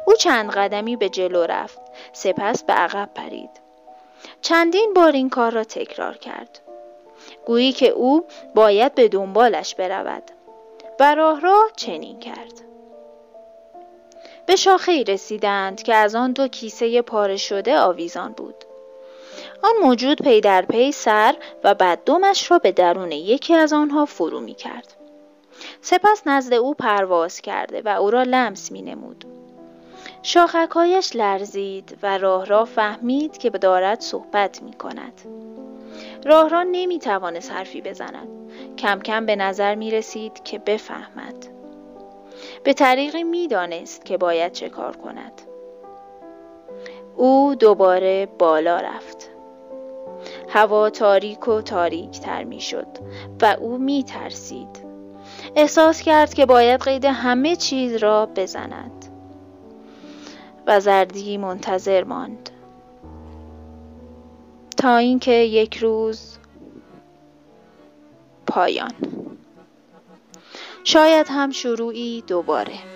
او 0.06 0.14
چند 0.14 0.50
قدمی 0.50 0.96
به 0.96 1.08
جلو 1.08 1.42
رفت 1.42 1.80
سپس 2.12 2.64
به 2.64 2.72
عقب 2.72 3.08
پرید. 3.14 3.50
چندین 4.40 4.92
بار 4.94 5.12
این 5.12 5.30
کار 5.30 5.52
را 5.52 5.64
تکرار 5.64 6.16
کرد. 6.16 6.65
گویی 7.46 7.72
که 7.72 7.88
او 7.88 8.24
باید 8.54 8.94
به 8.94 9.08
دنبالش 9.08 9.74
برود 9.74 10.22
و 11.00 11.14
راه 11.14 11.40
راه 11.40 11.70
چنین 11.76 12.18
کرد. 12.18 12.52
به 14.46 14.56
شاخه 14.56 15.02
رسیدند 15.02 15.82
که 15.82 15.94
از 15.94 16.14
آن 16.14 16.32
دو 16.32 16.48
کیسه 16.48 17.02
پاره 17.02 17.36
شده 17.36 17.78
آویزان 17.78 18.32
بود. 18.32 18.54
آن 19.62 19.72
موجود 19.82 20.22
پی 20.22 20.40
در 20.40 20.62
پی 20.62 20.92
سر 20.92 21.34
و 21.64 21.74
بعد 21.74 22.04
دومش 22.04 22.50
را 22.50 22.58
به 22.58 22.72
درون 22.72 23.12
یکی 23.12 23.54
از 23.54 23.72
آنها 23.72 24.04
فرو 24.04 24.40
می 24.40 24.54
کرد. 24.54 24.94
سپس 25.80 26.22
نزد 26.26 26.54
او 26.54 26.74
پرواز 26.74 27.40
کرده 27.40 27.82
و 27.84 27.88
او 27.88 28.10
را 28.10 28.22
لمس 28.22 28.72
می 28.72 28.82
نمود. 28.82 29.24
شاخکهایش 30.22 31.16
لرزید 31.16 31.98
و 32.02 32.18
راه 32.18 32.44
را 32.44 32.64
فهمید 32.64 33.38
که 33.38 33.50
دارد 33.50 34.00
صحبت 34.00 34.62
می 34.62 34.72
کند. 34.72 35.20
راه 36.26 36.48
را 36.48 36.62
نمی 36.62 36.98
توانست 36.98 37.52
حرفی 37.52 37.80
بزند. 37.80 38.28
کم 38.78 39.00
کم 39.00 39.26
به 39.26 39.36
نظر 39.36 39.74
می 39.74 39.90
رسید 39.90 40.42
که 40.44 40.58
بفهمد. 40.58 41.46
به 42.64 42.72
طریقی 42.72 43.24
می‌دانست 43.24 44.04
که 44.04 44.16
باید 44.16 44.52
چه 44.52 44.68
کار 44.68 44.96
کند. 44.96 45.42
او 47.16 47.54
دوباره 47.54 48.28
بالا 48.38 48.80
رفت. 48.80 49.30
هوا 50.48 50.90
تاریک 50.90 51.48
و 51.48 51.60
تاریک 51.60 52.20
تر 52.20 52.44
می 52.44 52.60
شد 52.60 52.86
و 53.42 53.56
او 53.60 53.78
می 53.78 54.04
ترسید. 54.04 54.86
احساس 55.56 56.02
کرد 56.02 56.34
که 56.34 56.46
باید 56.46 56.82
قید 56.82 57.04
همه 57.04 57.56
چیز 57.56 57.96
را 57.96 58.26
بزند 58.26 59.04
و 60.66 60.80
زردی 60.80 61.38
منتظر 61.38 62.04
ماند 62.04 62.50
تا 64.76 64.96
اینکه 64.96 65.32
یک 65.32 65.76
روز 65.76 66.38
پایان. 68.46 68.92
شاید 70.84 71.26
هم 71.30 71.50
شروعی 71.50 72.24
دوباره. 72.26 72.95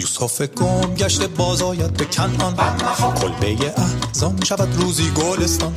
یوسف 0.00 0.42
گم 0.42 0.94
گشت 0.94 1.22
بازاید 1.22 1.92
به 1.92 2.04
کنان 2.04 2.56
کلبه 3.20 3.72
احزان 3.76 4.40
شود 4.44 4.76
روزی 4.76 5.10
گلستان. 5.10 5.74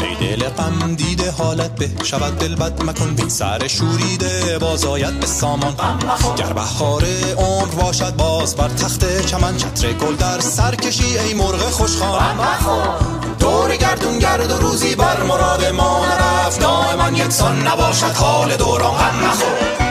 ای 0.00 0.36
دل 0.36 0.48
غم 0.48 0.94
دیده 0.94 1.30
حالت 1.30 1.74
به 1.74 1.90
شود 2.04 2.38
دل 2.38 2.54
بد 2.54 2.82
مکن. 2.82 3.14
بی 3.14 3.28
سر 3.28 3.68
شوریده 3.68 4.58
بازاید 4.58 5.20
به 5.20 5.26
سامان. 5.26 5.74
گر 6.36 6.52
بهار 6.52 7.04
عمر 7.38 7.74
باشد 7.74 8.16
باز 8.16 8.56
بر 8.56 8.68
تخت 8.68 9.26
چمن. 9.26 9.56
چتر 9.56 9.92
گل 9.92 10.16
در 10.16 10.40
سر 10.40 10.74
کشی 10.74 11.18
ای 11.18 11.34
مرغ 11.34 11.60
خوشخوان. 11.70 12.38
دور 13.38 13.76
گردون 13.76 14.18
گرد 14.18 14.50
و 14.50 14.56
روزی 14.58 14.94
بر 14.94 15.22
مراد 15.22 15.64
ما 15.64 16.06
نرفت. 16.06 16.60
دائما 16.60 17.18
یکسان 17.18 17.66
نباشد 17.66 18.14
حال 18.14 18.56
دوران. 18.56 18.94
غم 18.94 19.24
نخور 19.24 19.89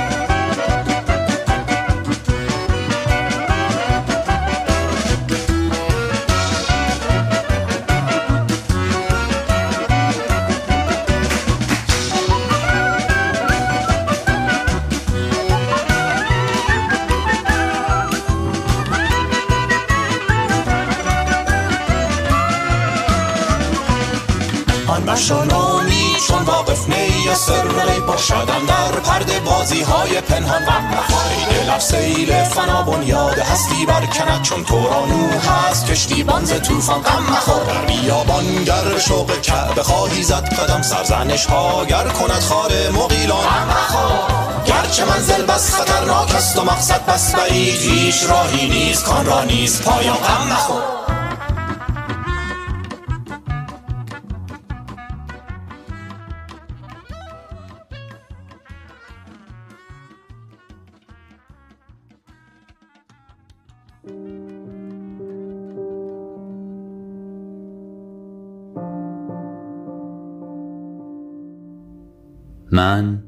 من 25.00 25.14
مشانامی 25.14 26.16
چون 26.28 26.44
واقف 26.44 26.90
نی 26.90 27.36
سر 27.36 28.00
باشدم 28.08 28.66
در 28.68 29.00
پرده 29.00 29.40
بازی 29.40 29.82
های 29.82 30.22
پنهان. 30.22 30.64
ای 30.64 31.56
دلم 31.56 31.80
سیل 31.80 32.44
فنا 32.44 32.84
بنیاد 32.84 33.40
هستی 33.40 33.86
برکند 33.86 34.42
چون 34.42 34.64
تو 34.64 34.88
را 34.88 35.06
هست 35.52 35.86
کشتی 35.86 36.24
بانز 36.24 36.54
توفان 36.54 37.02
غم 37.02 37.24
مخور 37.24 37.64
در 37.64 37.86
بیابان 37.86 38.64
گر 38.64 39.00
شوق 39.00 39.42
کعبه 39.42 39.84
خواهی 39.84 40.24
زد 40.24 40.54
قدم 40.54 40.82
سرزنش 40.82 41.46
ها 41.46 41.86
گر 41.86 42.08
کند 42.08 42.42
خار 42.42 42.72
مقیلان 42.94 43.46
گرچه 44.66 45.06
منزل 45.06 45.46
بس 45.46 45.76
خطرناک 45.76 46.36
است 46.36 46.60
و 46.60 46.64
مقصد 46.64 47.06
بس 47.06 47.36
بعید 47.36 47.82
هیچ 47.82 48.24
راهی 48.30 48.70
نیست 48.70 49.06
کان 49.06 49.26
را 49.26 49.44
نیست 49.44 49.84
پایان. 49.84 50.18
غم 50.18 50.48
مخور. 50.48 50.99
من 72.80 73.24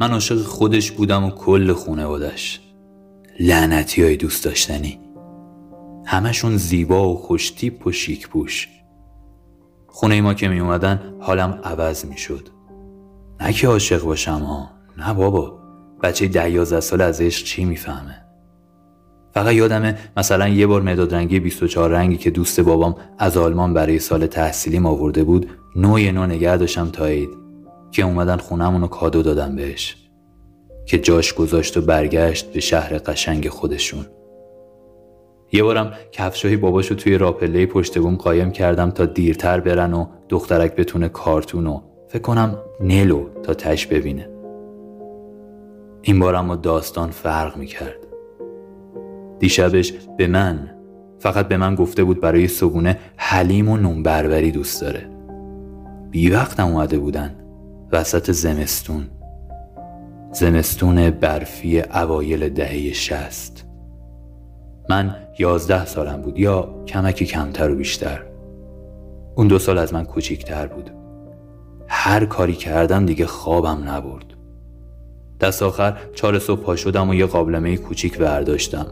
من 0.00 0.12
عاشق 0.12 0.42
خودش 0.42 0.90
بودم 0.90 1.24
و 1.24 1.30
کل 1.30 1.72
خونوادش 1.72 2.60
لعنتی 3.40 4.02
های 4.02 4.16
دوست 4.16 4.44
داشتنی. 4.44 4.98
همشون 6.06 6.56
زیبا 6.56 7.08
و 7.08 7.16
خوشتیپ 7.16 7.86
و 7.86 7.92
شیک 7.92 8.28
پوش. 8.28 8.68
خونه 9.86 10.20
ما 10.20 10.34
که 10.34 10.48
می 10.48 10.60
اومدن 10.60 11.00
حالم 11.20 11.60
عوض 11.64 12.04
می 12.04 12.18
شد 12.18 12.48
نه 13.40 13.52
که 13.52 13.68
عاشق 13.68 14.02
باشم 14.02 14.38
ها. 14.38 14.70
نه 14.98 15.14
بابا. 15.14 15.58
بچه 16.02 16.28
ده 16.28 16.50
یازده 16.50 16.80
سال 16.80 17.00
از 17.00 17.20
عشق 17.20 17.44
چی 17.44 17.64
می‌فهمه؟ 17.64 18.24
فقط 19.34 19.52
یادمه 19.52 19.98
مثلا 20.16 20.48
یه 20.48 20.66
بار 20.66 20.82
مداد 20.82 21.14
رنگی 21.14 21.40
24 21.40 21.90
رنگی 21.90 22.16
که 22.16 22.30
دوست 22.30 22.60
بابام 22.60 22.96
از 23.18 23.36
آلمان 23.36 23.74
برای 23.74 23.98
سال 23.98 24.26
تحصیلیم 24.26 24.86
آورده 24.86 25.24
بود 25.24 25.50
نوع 25.76 26.10
نو 26.10 26.26
نگه 26.26 26.56
داشتم 26.56 26.90
تا 26.90 27.06
عید. 27.06 27.45
که 27.90 28.02
اومدن 28.02 28.36
خونمون 28.36 28.80
رو 28.80 28.86
کادو 28.86 29.22
دادم 29.22 29.56
بهش 29.56 29.96
که 30.86 30.98
جاش 30.98 31.34
گذاشت 31.34 31.76
و 31.76 31.80
برگشت 31.80 32.52
به 32.52 32.60
شهر 32.60 32.98
قشنگ 32.98 33.48
خودشون. 33.48 34.06
یه 35.52 35.62
بارم 35.62 35.92
کفشای 36.12 36.56
باباشو 36.56 36.94
توی 36.94 37.18
راپله 37.18 37.66
پشت 37.66 37.98
بوم 37.98 38.16
قایم 38.16 38.50
کردم 38.50 38.90
تا 38.90 39.06
دیرتر 39.06 39.60
برن 39.60 39.94
و 39.94 40.06
دخترک 40.28 40.76
بتونه 40.76 41.08
کارتونو 41.08 41.80
فکر 42.08 42.22
کنم 42.22 42.58
نلو 42.80 43.24
تا 43.42 43.54
تش 43.54 43.86
ببینه. 43.86 44.30
این 46.02 46.18
بار 46.18 46.34
اما 46.34 46.56
داستان 46.56 47.10
فرق 47.10 47.56
می‌کرد. 47.56 48.06
دیشبش 49.38 49.92
به 49.92 50.26
من 50.26 50.70
فقط 51.18 51.48
به 51.48 51.56
من 51.56 51.74
گفته 51.74 52.04
بود 52.04 52.20
برای 52.20 52.48
صبونه 52.48 52.98
حلیم 53.16 53.68
و 53.68 53.76
نون 53.76 54.02
بربری 54.02 54.50
دوست 54.50 54.80
داره. 54.80 55.10
بی 56.10 56.30
وقتم 56.30 56.66
اومده 56.66 56.98
بودن. 56.98 57.45
وسط 57.96 58.30
زمستون. 58.30 59.06
زمستون 60.32 61.10
برفی 61.10 61.80
اوایل 61.80 62.48
دهه 62.48 62.92
شست. 62.92 63.64
من 64.90 65.16
یازده 65.38 65.86
سالم 65.86 66.22
بود 66.22 66.38
یا 66.38 66.84
کمکی 66.86 67.26
کمتر 67.26 67.70
و 67.70 67.74
بیشتر. 67.74 68.22
اون 69.36 69.48
دو 69.48 69.58
سال 69.58 69.78
از 69.78 69.94
من 69.94 70.04
کوچیکتر 70.04 70.66
بود. 70.66 70.90
هر 71.88 72.26
کاری 72.26 72.52
کردم 72.52 73.06
دیگه 73.06 73.26
خوابم 73.26 73.88
نبرد. 73.88 74.34
دست 75.40 75.62
آخر 75.62 75.98
چهار 76.14 76.38
صبح 76.38 76.60
پا 76.60 76.76
شدم 76.76 77.08
و 77.08 77.14
یه 77.14 77.26
قابلمه 77.26 77.76
کوچیک 77.76 78.18
برداشتم. 78.18 78.86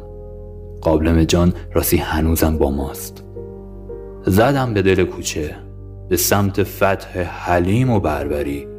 قابلمه 0.81 1.27
جان 1.27 1.53
راستی 1.73 1.97
هنوزم 1.97 2.59
با 2.59 2.71
ماست. 2.71 3.25
زدم 4.27 4.75
به 4.75 4.83
دل 4.83 5.05
کوچه 5.05 5.57
به 6.09 6.17
سمت 6.17 6.63
فتح 6.63 7.23
حلیم 7.23 7.91
و 7.91 8.01
بربری. 8.01 8.74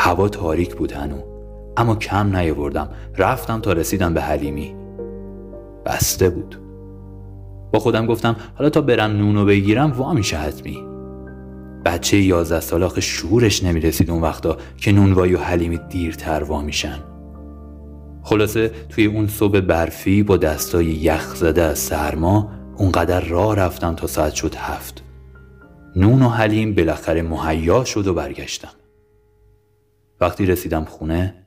هوا 0.00 0.28
تاریک 0.28 0.74
بود 0.74 0.92
هنو. 0.92 1.18
اما 1.76 1.96
کم 1.96 2.36
نیاوردم. 2.36 2.88
رفتم 3.16 3.60
تا 3.60 3.72
رسیدم 3.72 4.14
به 4.14 4.20
حلیمی. 4.20 4.74
بسته 5.86 6.30
بود. 6.30 6.60
با 7.72 7.78
خودم 7.78 8.06
گفتم 8.06 8.36
حالا 8.54 8.70
تا 8.70 8.80
برم 8.80 9.10
نونو 9.10 9.44
بگیرم 9.44 9.92
وا 9.92 10.12
میشه 10.12 10.36
حتمی. 10.36 10.84
بچه 11.84 12.16
یازده 12.16 12.60
سال 12.60 12.82
آخه 12.82 13.00
شورش 13.00 13.64
نمی‌رسید 13.64 14.10
اون 14.10 14.22
وقتا 14.22 14.56
که 14.76 14.92
نونوایی 14.92 15.34
و 15.34 15.38
حلیمی 15.38 15.80
دیرتر 15.88 16.42
وا 16.42 16.62
میشن. 16.62 16.98
خلاصه 18.22 18.70
توی 18.88 19.06
اون 19.06 19.26
صبح 19.26 19.60
برفی 19.60 20.22
با 20.22 20.36
دستای 20.36 20.86
یخ 20.86 21.34
زده 21.34 21.62
از 21.62 21.78
سرما 21.78 22.50
اونقدر 22.76 23.20
راه 23.20 23.56
رفتم 23.56 23.94
تا 23.94 24.06
ساعت 24.06 24.34
شد 24.34 24.54
هفت. 24.54 25.02
نون 25.96 26.22
و 26.22 26.28
حلیم 26.28 26.74
بالاخره 26.74 27.22
مهیا 27.22 27.84
شد 27.84 28.06
و 28.06 28.14
برگشتم. 28.14 28.68
وقتی 30.20 30.46
رسیدم 30.46 30.84
خونه 30.84 31.46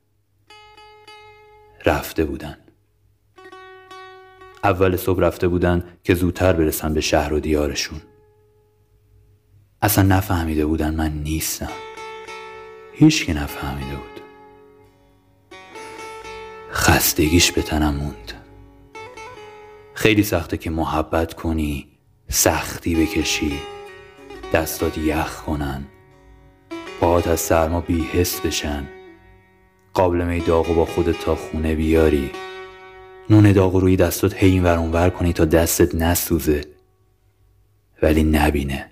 رفته 1.86 2.26
بودن. 2.26 2.58
اول 4.64 4.96
صبح 4.96 5.20
رفته 5.20 5.48
بودن 5.48 5.84
که 6.04 6.16
زودتر 6.16 6.54
برسن 6.54 6.94
به 6.94 7.02
شهر 7.02 7.34
و 7.34 7.40
دیارشون. 7.40 8.02
اصلا 9.82 10.04
نفهمیده 10.04 10.66
بودن 10.66 10.96
من 10.96 11.12
نیستم. 11.12 11.72
هیچ 12.94 13.26
که 13.26 13.34
نفهمیده 13.34 13.96
بود. 13.96 14.22
خستگیش 16.72 17.52
به 17.52 17.62
تنم 17.62 17.96
موند. 17.96 18.34
خیلی 19.94 20.24
سخته 20.24 20.58
که 20.58 20.70
محبت 20.70 21.34
کنی 21.34 21.88
سختی 22.30 22.96
بکشی 22.96 23.60
دستات 24.54 24.98
یخ 24.98 25.42
کنن. 25.42 25.86
پاهات 27.02 27.28
از 27.28 27.40
سرما 27.40 27.82
بیحس 27.82 28.40
بشن. 28.40 28.88
قابلمه 29.94 30.40
داغ 30.40 30.76
با 30.76 30.86
خودت 30.86 31.20
تا 31.20 31.36
خونه 31.36 31.76
بیاری. 31.76 32.32
نون 33.30 33.52
داغ 33.52 33.76
روی 33.76 33.96
دستات 33.96 34.44
هی 34.44 34.50
این 34.50 34.64
ور 34.64 35.10
کنی 35.10 35.34
تا 35.34 35.46
دستت 35.46 35.96
نسوزه. 35.96 36.62
ولی 38.02 38.24
نبینه. 38.24 38.86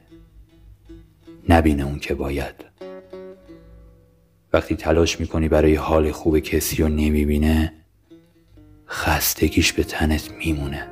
نبینه 1.49 1.83
اون 1.83 1.99
که 1.99 2.13
باید. 2.13 2.55
وقتی 4.53 4.75
تلاش 4.75 5.19
می‌کنی 5.19 5.47
برای 5.47 5.75
حال 5.75 6.11
خوب 6.11 6.39
کسی 6.39 6.83
رو 6.83 6.89
نمی‌بینه 6.89 7.73
خستگیش 8.87 9.73
به 9.73 9.83
تنت 9.83 10.31
میمونه. 10.31 10.87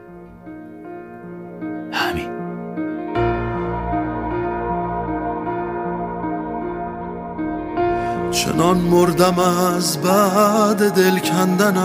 چنان 8.57 8.77
مردم 8.77 9.39
از 9.39 9.97
بعد 9.97 10.89
دل 10.89 11.19
کندنت 11.19 11.77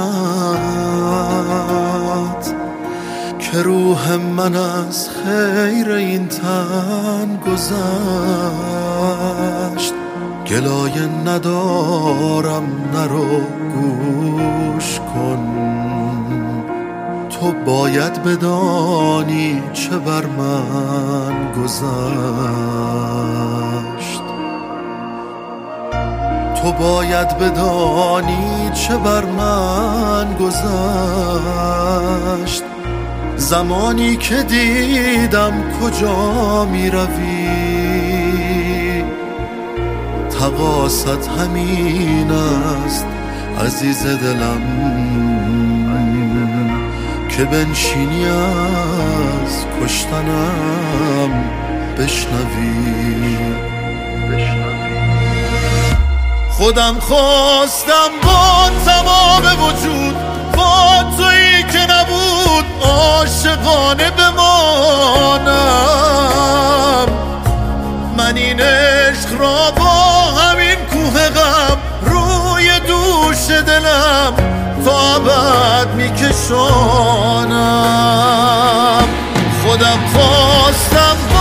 که 3.38 3.62
روح 3.62 4.16
من 4.16 4.54
از 4.54 5.08
خیر 5.08 5.90
این 5.90 6.28
تن 6.28 7.40
گذشت. 7.46 7.72
گلایه 10.46 11.08
ندارم 11.26 12.64
نرو 12.94 13.40
گوش 13.74 15.00
کن. 15.00 15.46
تو 17.30 17.52
باید 17.66 18.22
بدانی 18.22 19.62
چه 19.72 19.98
بر 19.98 20.26
من 20.26 21.52
گذشت. 21.52 21.82
باید 26.82 27.38
بدانی 27.38 28.70
چه 28.74 28.96
بر 28.96 29.24
من 29.24 30.34
گذشت. 30.34 30.62
زمانی 33.36 34.16
که 34.16 34.42
دیدم 34.42 35.52
کجا 35.80 36.64
می 36.64 36.90
روی 36.90 38.22
تقاست 40.40 41.28
همین 41.28 42.30
است 42.30 43.06
عزیز 43.66 44.06
دلم 44.06 44.62
که 47.28 47.44
بنشینی 47.44 48.24
از 48.26 49.66
کشتنم 49.80 51.30
بشنوی. 51.98 53.52
خودم 56.62 57.00
خواستم 57.00 58.10
با 58.22 58.70
تمام 58.86 59.42
وجود 59.62 60.16
با 60.56 61.04
تویی 61.16 61.62
که 61.62 61.78
نبود 61.78 62.64
عاشقانه 62.80 64.10
بمانم. 64.10 65.48
من 68.16 68.36
این 68.36 68.60
عشق 68.60 69.40
را 69.40 69.70
با 69.70 69.92
همین 70.40 70.74
کوه 70.74 71.28
غم 71.28 71.78
روی 72.02 72.80
دوش 72.80 73.50
دلم 73.66 74.34
تا 74.84 75.14
ابد 75.14 75.94
میکشانم. 75.94 76.62
خودم 79.64 79.98
خواستم 80.14 81.31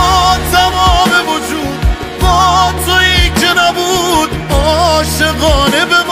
عاشقانه 5.02 5.84
بمانم 5.84 6.11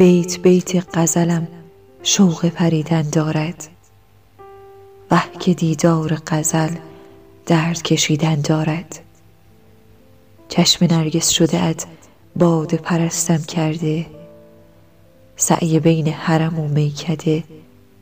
بیت 0.00 0.38
بیت 0.38 0.98
غزلم 0.98 1.48
شوق 2.02 2.46
پریدن 2.46 3.02
دارد. 3.02 3.68
وه 5.10 5.22
که 5.40 5.54
دیدار 5.54 6.18
غزل 6.26 6.74
درد 7.46 7.82
کشیدن 7.82 8.40
دارد. 8.40 9.00
چشم 10.48 10.86
نرگس 10.86 11.28
شده 11.28 11.62
ات 11.62 11.86
باده 12.36 12.76
پرستم 12.76 13.42
کرده. 13.42 14.06
سعی 15.36 15.80
بین 15.80 16.08
حرم 16.08 16.58
و 16.58 16.68
میکده 16.68 17.44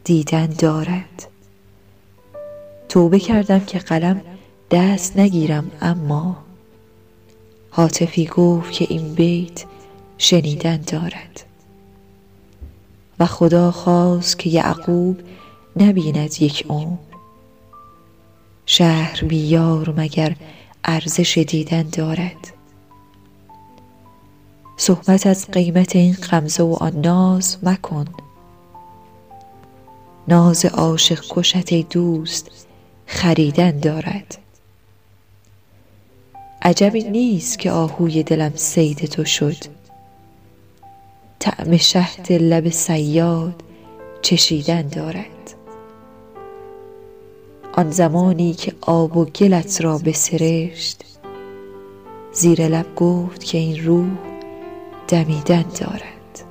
دیدن 0.05 0.47
دارد. 0.47 1.29
توبه 2.89 3.19
کردم 3.21 3.61
که 3.61 3.79
قلم 3.79 4.23
دست 4.71 5.17
نگیرم 5.17 5.71
اما 5.81 6.37
هاتفی 7.73 8.27
گفت 8.27 8.73
که 8.73 8.87
این 8.89 9.15
بیت 9.15 9.65
شنیدن 10.19 10.77
دارد. 10.77 11.48
و 13.21 13.27
خدا 13.27 13.71
خواست 13.71 14.39
که 14.39 14.51
یعقوب 14.51 15.21
نبیند 15.77 16.43
یک 16.43 16.67
عمر. 16.69 16.97
شهر 18.67 19.25
بیار 19.25 19.95
مگر 19.97 20.37
ارزش 20.85 21.39
دیدن 21.39 21.83
دارد. 21.83 22.53
صحبت 24.77 25.27
از 25.27 25.51
قیمت 25.51 25.97
این 25.97 26.15
غمزه 26.15 26.63
و 26.63 26.77
آن 26.81 27.01
ناز 27.01 27.57
مکن. 27.63 28.05
ناز 30.29 30.65
عاشق 30.65 31.25
کشت 31.31 31.75
دوست 31.91 32.51
خریدن 33.07 33.79
دارد. 33.79 34.39
عجبی 36.63 37.03
نیست 37.03 37.59
که 37.59 37.71
آهوی 37.71 38.23
دلم 38.23 38.53
صید 38.55 38.99
تو 38.99 39.25
شد. 39.25 39.78
طعم 41.41 41.77
شهد 41.77 42.33
لب 42.33 42.69
صیاد 42.69 43.63
چشیدن 44.23 44.89
دارد. 44.89 45.55
آن 47.73 47.91
زمانی 47.91 48.55
که 48.55 48.73
آب 48.81 49.17
و 49.17 49.25
گلت 49.25 49.81
را 49.81 49.99
بسرشت 49.99 51.05
زیر 52.33 52.69
لب 52.69 52.95
گفت 52.95 53.45
که 53.45 53.59
این 53.59 53.87
روح 53.87 54.09
دمیدن 55.09 55.65
دارد. 55.81 56.45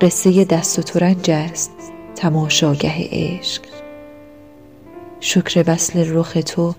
قصه 0.00 0.44
دست 0.44 0.78
و 0.78 0.82
ترنج 0.82 1.30
است 1.30 1.72
تماشاگه 2.14 3.08
عشق. 3.10 3.62
شکر 5.20 5.64
وصل 5.66 6.04
رخ 6.08 6.38
تو 6.46 6.74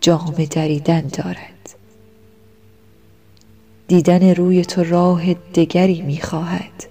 جامه 0.00 0.46
دریدن 0.46 1.00
دارد. 1.00 1.55
دیدن 3.88 4.34
روی 4.34 4.64
تو 4.64 4.84
راه 4.84 5.34
دگری 5.34 6.02
می 6.02 6.20
خواهد 6.20 6.86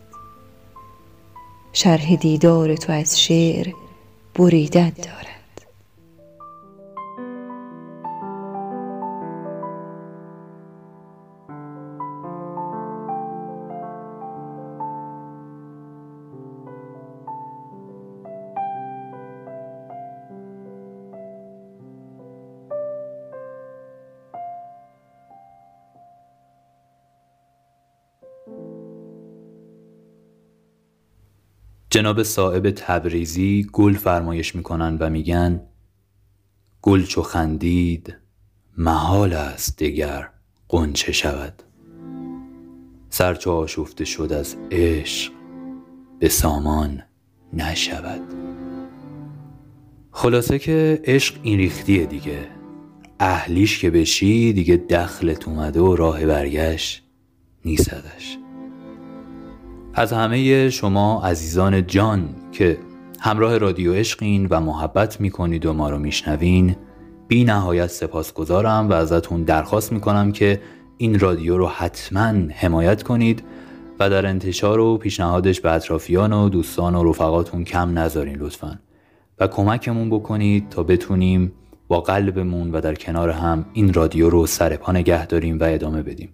شرح 1.73 2.15
دیدار 2.15 2.75
تو 2.75 2.93
از 2.93 3.21
شعر 3.21 3.73
بریدن 4.35 4.89
دارد 4.89 5.34
جناب 31.95 32.23
صاحب 32.23 32.71
تبریزی 32.71 33.67
گل 33.73 33.93
فرمایش 33.93 34.55
می‌کنن 34.55 34.97
و 34.97 35.09
میگن 35.09 35.61
گل 36.81 37.03
چو 37.03 37.21
خندید 37.21 38.15
محال 38.77 39.33
است 39.33 39.77
دگر 39.77 40.29
غنچه 40.69 41.11
شود. 41.11 41.63
سر 43.09 43.35
چو 43.35 43.51
آشفته 43.51 44.05
شد 44.05 44.33
از 44.33 44.55
عشق 44.71 45.31
به 46.19 46.29
سامان 46.29 47.03
نشود. 47.53 48.21
خلاصه 50.11 50.59
که 50.59 51.01
عشق 51.03 51.35
این 51.43 51.59
ریختیه 51.59 52.05
دیگه. 52.05 52.47
اهلیش 53.19 53.79
که 53.79 53.89
بشی 53.89 54.53
دیگه 54.53 54.77
دخلت 54.77 55.47
اومده 55.47 55.79
و 55.79 55.95
راه 55.95 56.25
برگشت 56.25 57.03
نیستدش 57.65 58.37
از 59.97 60.13
همه 60.13 60.69
شما 60.69 61.21
عزیزان 61.23 61.87
جان 61.87 62.29
که 62.51 62.77
همراه 63.19 63.57
رادیو 63.57 63.93
عشقین 63.93 64.47
و 64.49 64.61
محبت 64.61 65.21
می‌کنید 65.21 65.65
و 65.65 65.73
ما 65.73 65.89
رو 65.89 65.99
میشنوین 65.99 66.75
بی 67.27 67.43
نهایت 67.43 67.87
سپاس 67.87 68.33
گذارم 68.33 68.89
و 68.89 68.93
ازتون 68.93 69.43
درخواست 69.43 69.91
می‌کنم 69.91 70.31
که 70.31 70.61
این 70.97 71.19
رادیو 71.19 71.57
رو 71.57 71.67
حتما 71.67 72.33
حمایت 72.53 73.03
کنید 73.03 73.43
و 73.99 74.09
در 74.09 74.25
انتشار 74.25 74.79
و 74.79 74.97
پیشنهادش 74.97 75.61
به 75.61 75.71
اطرافیان 75.71 76.33
و 76.33 76.49
دوستان 76.49 76.95
و 76.95 77.09
رفقاتون 77.09 77.63
کم 77.63 77.99
نذارین 77.99 78.35
لطفا. 78.35 78.79
و 79.39 79.47
کمکمون 79.47 80.09
بکنید 80.09 80.69
تا 80.69 80.83
بتونیم 80.83 81.51
با 81.87 82.01
قلبمون 82.01 82.71
و 82.71 82.81
در 82.81 82.95
کنار 82.95 83.29
هم 83.29 83.65
این 83.73 83.93
رادیو 83.93 84.29
رو 84.29 84.45
سر 84.45 84.75
پا 84.75 84.91
نگه 84.91 85.25
داریم 85.25 85.59
و 85.59 85.63
ادامه 85.63 86.01
بدیم. 86.01 86.29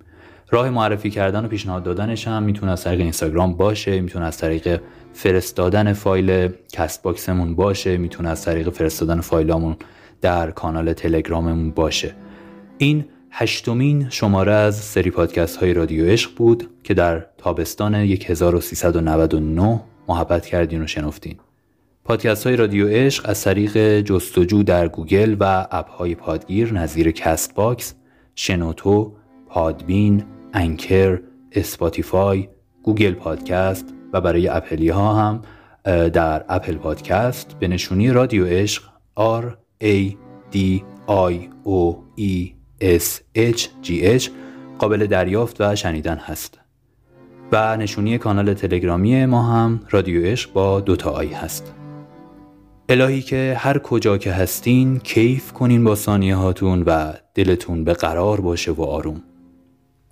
راه 0.52 0.70
معرفی 0.70 1.10
کردن 1.10 1.46
و 1.46 1.48
پیشنهاد 1.48 1.84
دادنش 1.84 2.28
هم 2.28 2.44
می‌تونه 2.44 2.72
از 2.72 2.84
طریق 2.84 3.00
اینستاگرام 3.00 3.54
باشه 3.54 4.02
می‌تونه 4.02 4.26
از 4.26 4.38
طریق 4.38 4.82
فرستادن 5.14 5.94
فایل 5.94 6.50
کست 6.74 7.04
باکسمون 7.04 7.56
باشه 7.56 7.98
می‌تونه 7.98 8.30
از 8.30 8.46
طریق 8.46 8.70
فرستادن 8.70 9.22
فایلامون 9.22 9.76
در 10.22 10.52
کانال 10.52 10.94
تلگراممون 10.94 11.72
باشه. 11.72 12.16
این 12.78 13.06
هشتمین 13.32 14.10
شماره 14.10 14.52
از 14.52 14.76
سری 14.76 15.12
پادکست 15.12 15.58
های 15.58 15.74
رادیو 15.74 16.06
عشق 16.06 16.36
بود 16.36 16.70
که 16.84 16.94
در 16.94 17.26
تابستان 17.38 17.96
1399 17.96 19.80
محبت 20.08 20.46
کردین 20.46 20.84
و 20.84 20.88
شنفتین. 20.88 21.36
پادکست 22.04 22.48
های 22.48 22.56
رادیو 22.56 22.88
عشق 22.88 23.30
از 23.30 23.44
طریق 23.44 24.00
جستجو 24.00 24.64
در 24.64 24.88
گوگل 24.88 25.36
و 25.40 25.68
اپ 25.72 25.90
های 25.90 26.16
پادگیر 26.16 26.74
نظیر 26.74 27.12
کست 27.12 27.56
باکس 27.56 27.94
شنوتو 28.36 29.14
پادبین 29.50 30.24
انکر، 30.54 31.20
اسپاتیفای، 31.52 32.50
گوگل 32.84 33.14
پادکست 33.14 33.86
و 34.14 34.22
برای 34.22 34.48
اپلی 34.48 34.90
ها 34.90 35.14
هم 35.14 35.42
در 36.10 36.46
اپل 36.50 36.76
پادکست 36.76 37.56
به 37.60 37.68
نشونی 37.68 38.12
رادیو 38.12 38.46
عشق 38.46 38.84
R 39.20 39.46
A 39.84 40.16
D 40.54 40.58
I 41.08 41.34
O 41.66 41.96
E 42.20 42.52
S 42.82 43.22
H 43.38 43.62
G 43.84 44.20
H 44.20 44.30
قابل 44.80 45.06
دریافت 45.06 45.62
و 45.62 45.76
شنیدن 45.76 46.18
هست. 46.18 46.60
و 47.52 47.78
نشونی 47.78 48.18
کانال 48.18 48.54
تلگرامی 48.54 49.26
ما 49.26 49.44
هم 49.44 49.80
رادیو 49.90 50.26
عشق 50.26 50.54
با 50.54 50.80
دوتا 50.80 51.10
آی 51.10 51.28
هست. 51.28 51.74
الهی 52.90 53.22
که 53.22 53.56
هر 53.58 53.78
کجا 53.78 54.18
که 54.18 54.32
هستین 54.32 55.00
کیف 55.00 55.52
کنین 55.52 55.84
با 55.84 55.96
ثانیه 55.96 56.36
هاتون 56.36 56.84
و 56.84 57.14
دلتون 57.36 57.84
به 57.84 57.94
قرار 57.94 58.42
باشه 58.42 58.72
و 58.72 58.82
آروم. 58.82 59.24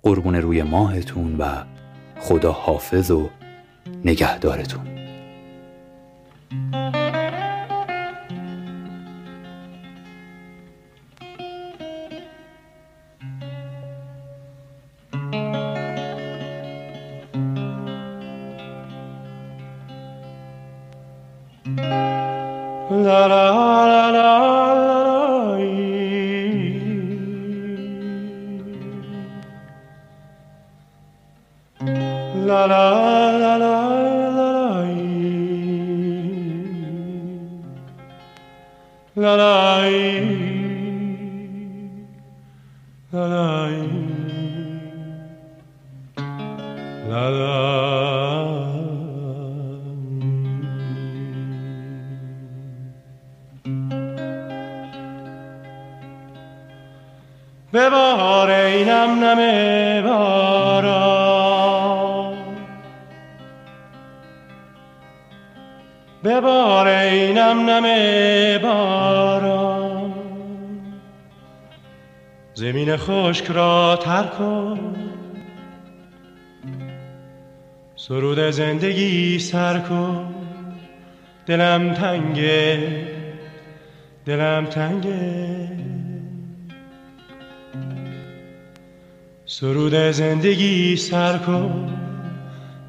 قربون 0.02 0.34
روی 0.34 0.62
ماهتون 0.62 1.36
و 1.38 1.64
خدا 2.20 2.52
حافظ 2.52 3.10
و 3.10 3.30
نگهدارتون. 4.04 4.99
la 32.46 32.66
la 32.66 32.84
la 33.38 33.56
la 33.56 33.74
la 33.76 34.50
la 39.16 39.34
la 39.36 39.50
la 39.50 39.90
la 47.08 47.30
la 47.30 47.70
به 57.72 57.90
بهار 57.90 58.50
اینم 58.50 59.24
نمه 59.24 59.79
اینم 67.50 67.70
نم 67.70 68.62
باران. 68.62 70.14
زمین 72.54 72.96
خشک 72.96 73.50
را 73.50 73.98
تر 74.02 74.22
کن. 74.22 74.96
سرود 77.96 78.50
زندگی 78.50 79.38
سر 79.38 79.78
کن. 79.78 80.34
دلم 81.46 81.94
تنگه. 81.94 82.78
دلم 84.26 84.64
تنگه. 84.64 85.68
سرود 89.46 89.94
زندگی 89.94 90.96
سر 90.96 91.38
کن. 91.38 91.92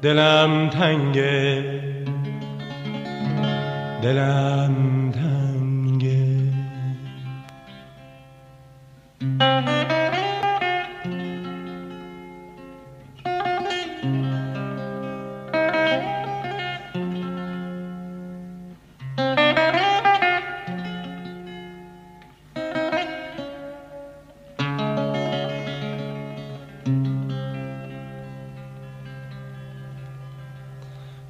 دلم 0.02 0.68
تنگه. 0.68 1.91
دلم 4.02 5.10
تنگه. 5.10 6.42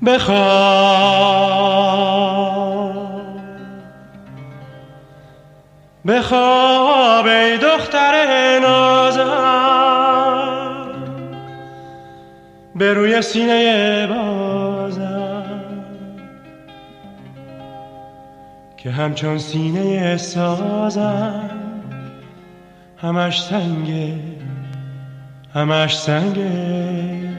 بخواب. 0.06 0.91
روی 13.12 13.22
سینه 13.22 14.06
بازم. 14.06 15.60
که 18.76 18.90
همچون 18.90 19.38
سینه 19.38 20.16
سازم. 20.16 21.50
همش 22.96 23.42
سنگه 23.42 24.14
همش 25.54 25.98
سنگه. 25.98 27.32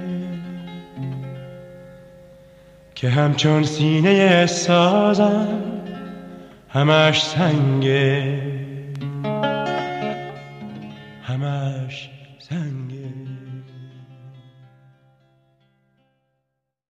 که 2.96 3.10
همچون 3.10 3.64
سینه 3.64 4.46
سازم 4.46 5.48
همش 6.70 7.24
سنگه. 7.24 8.63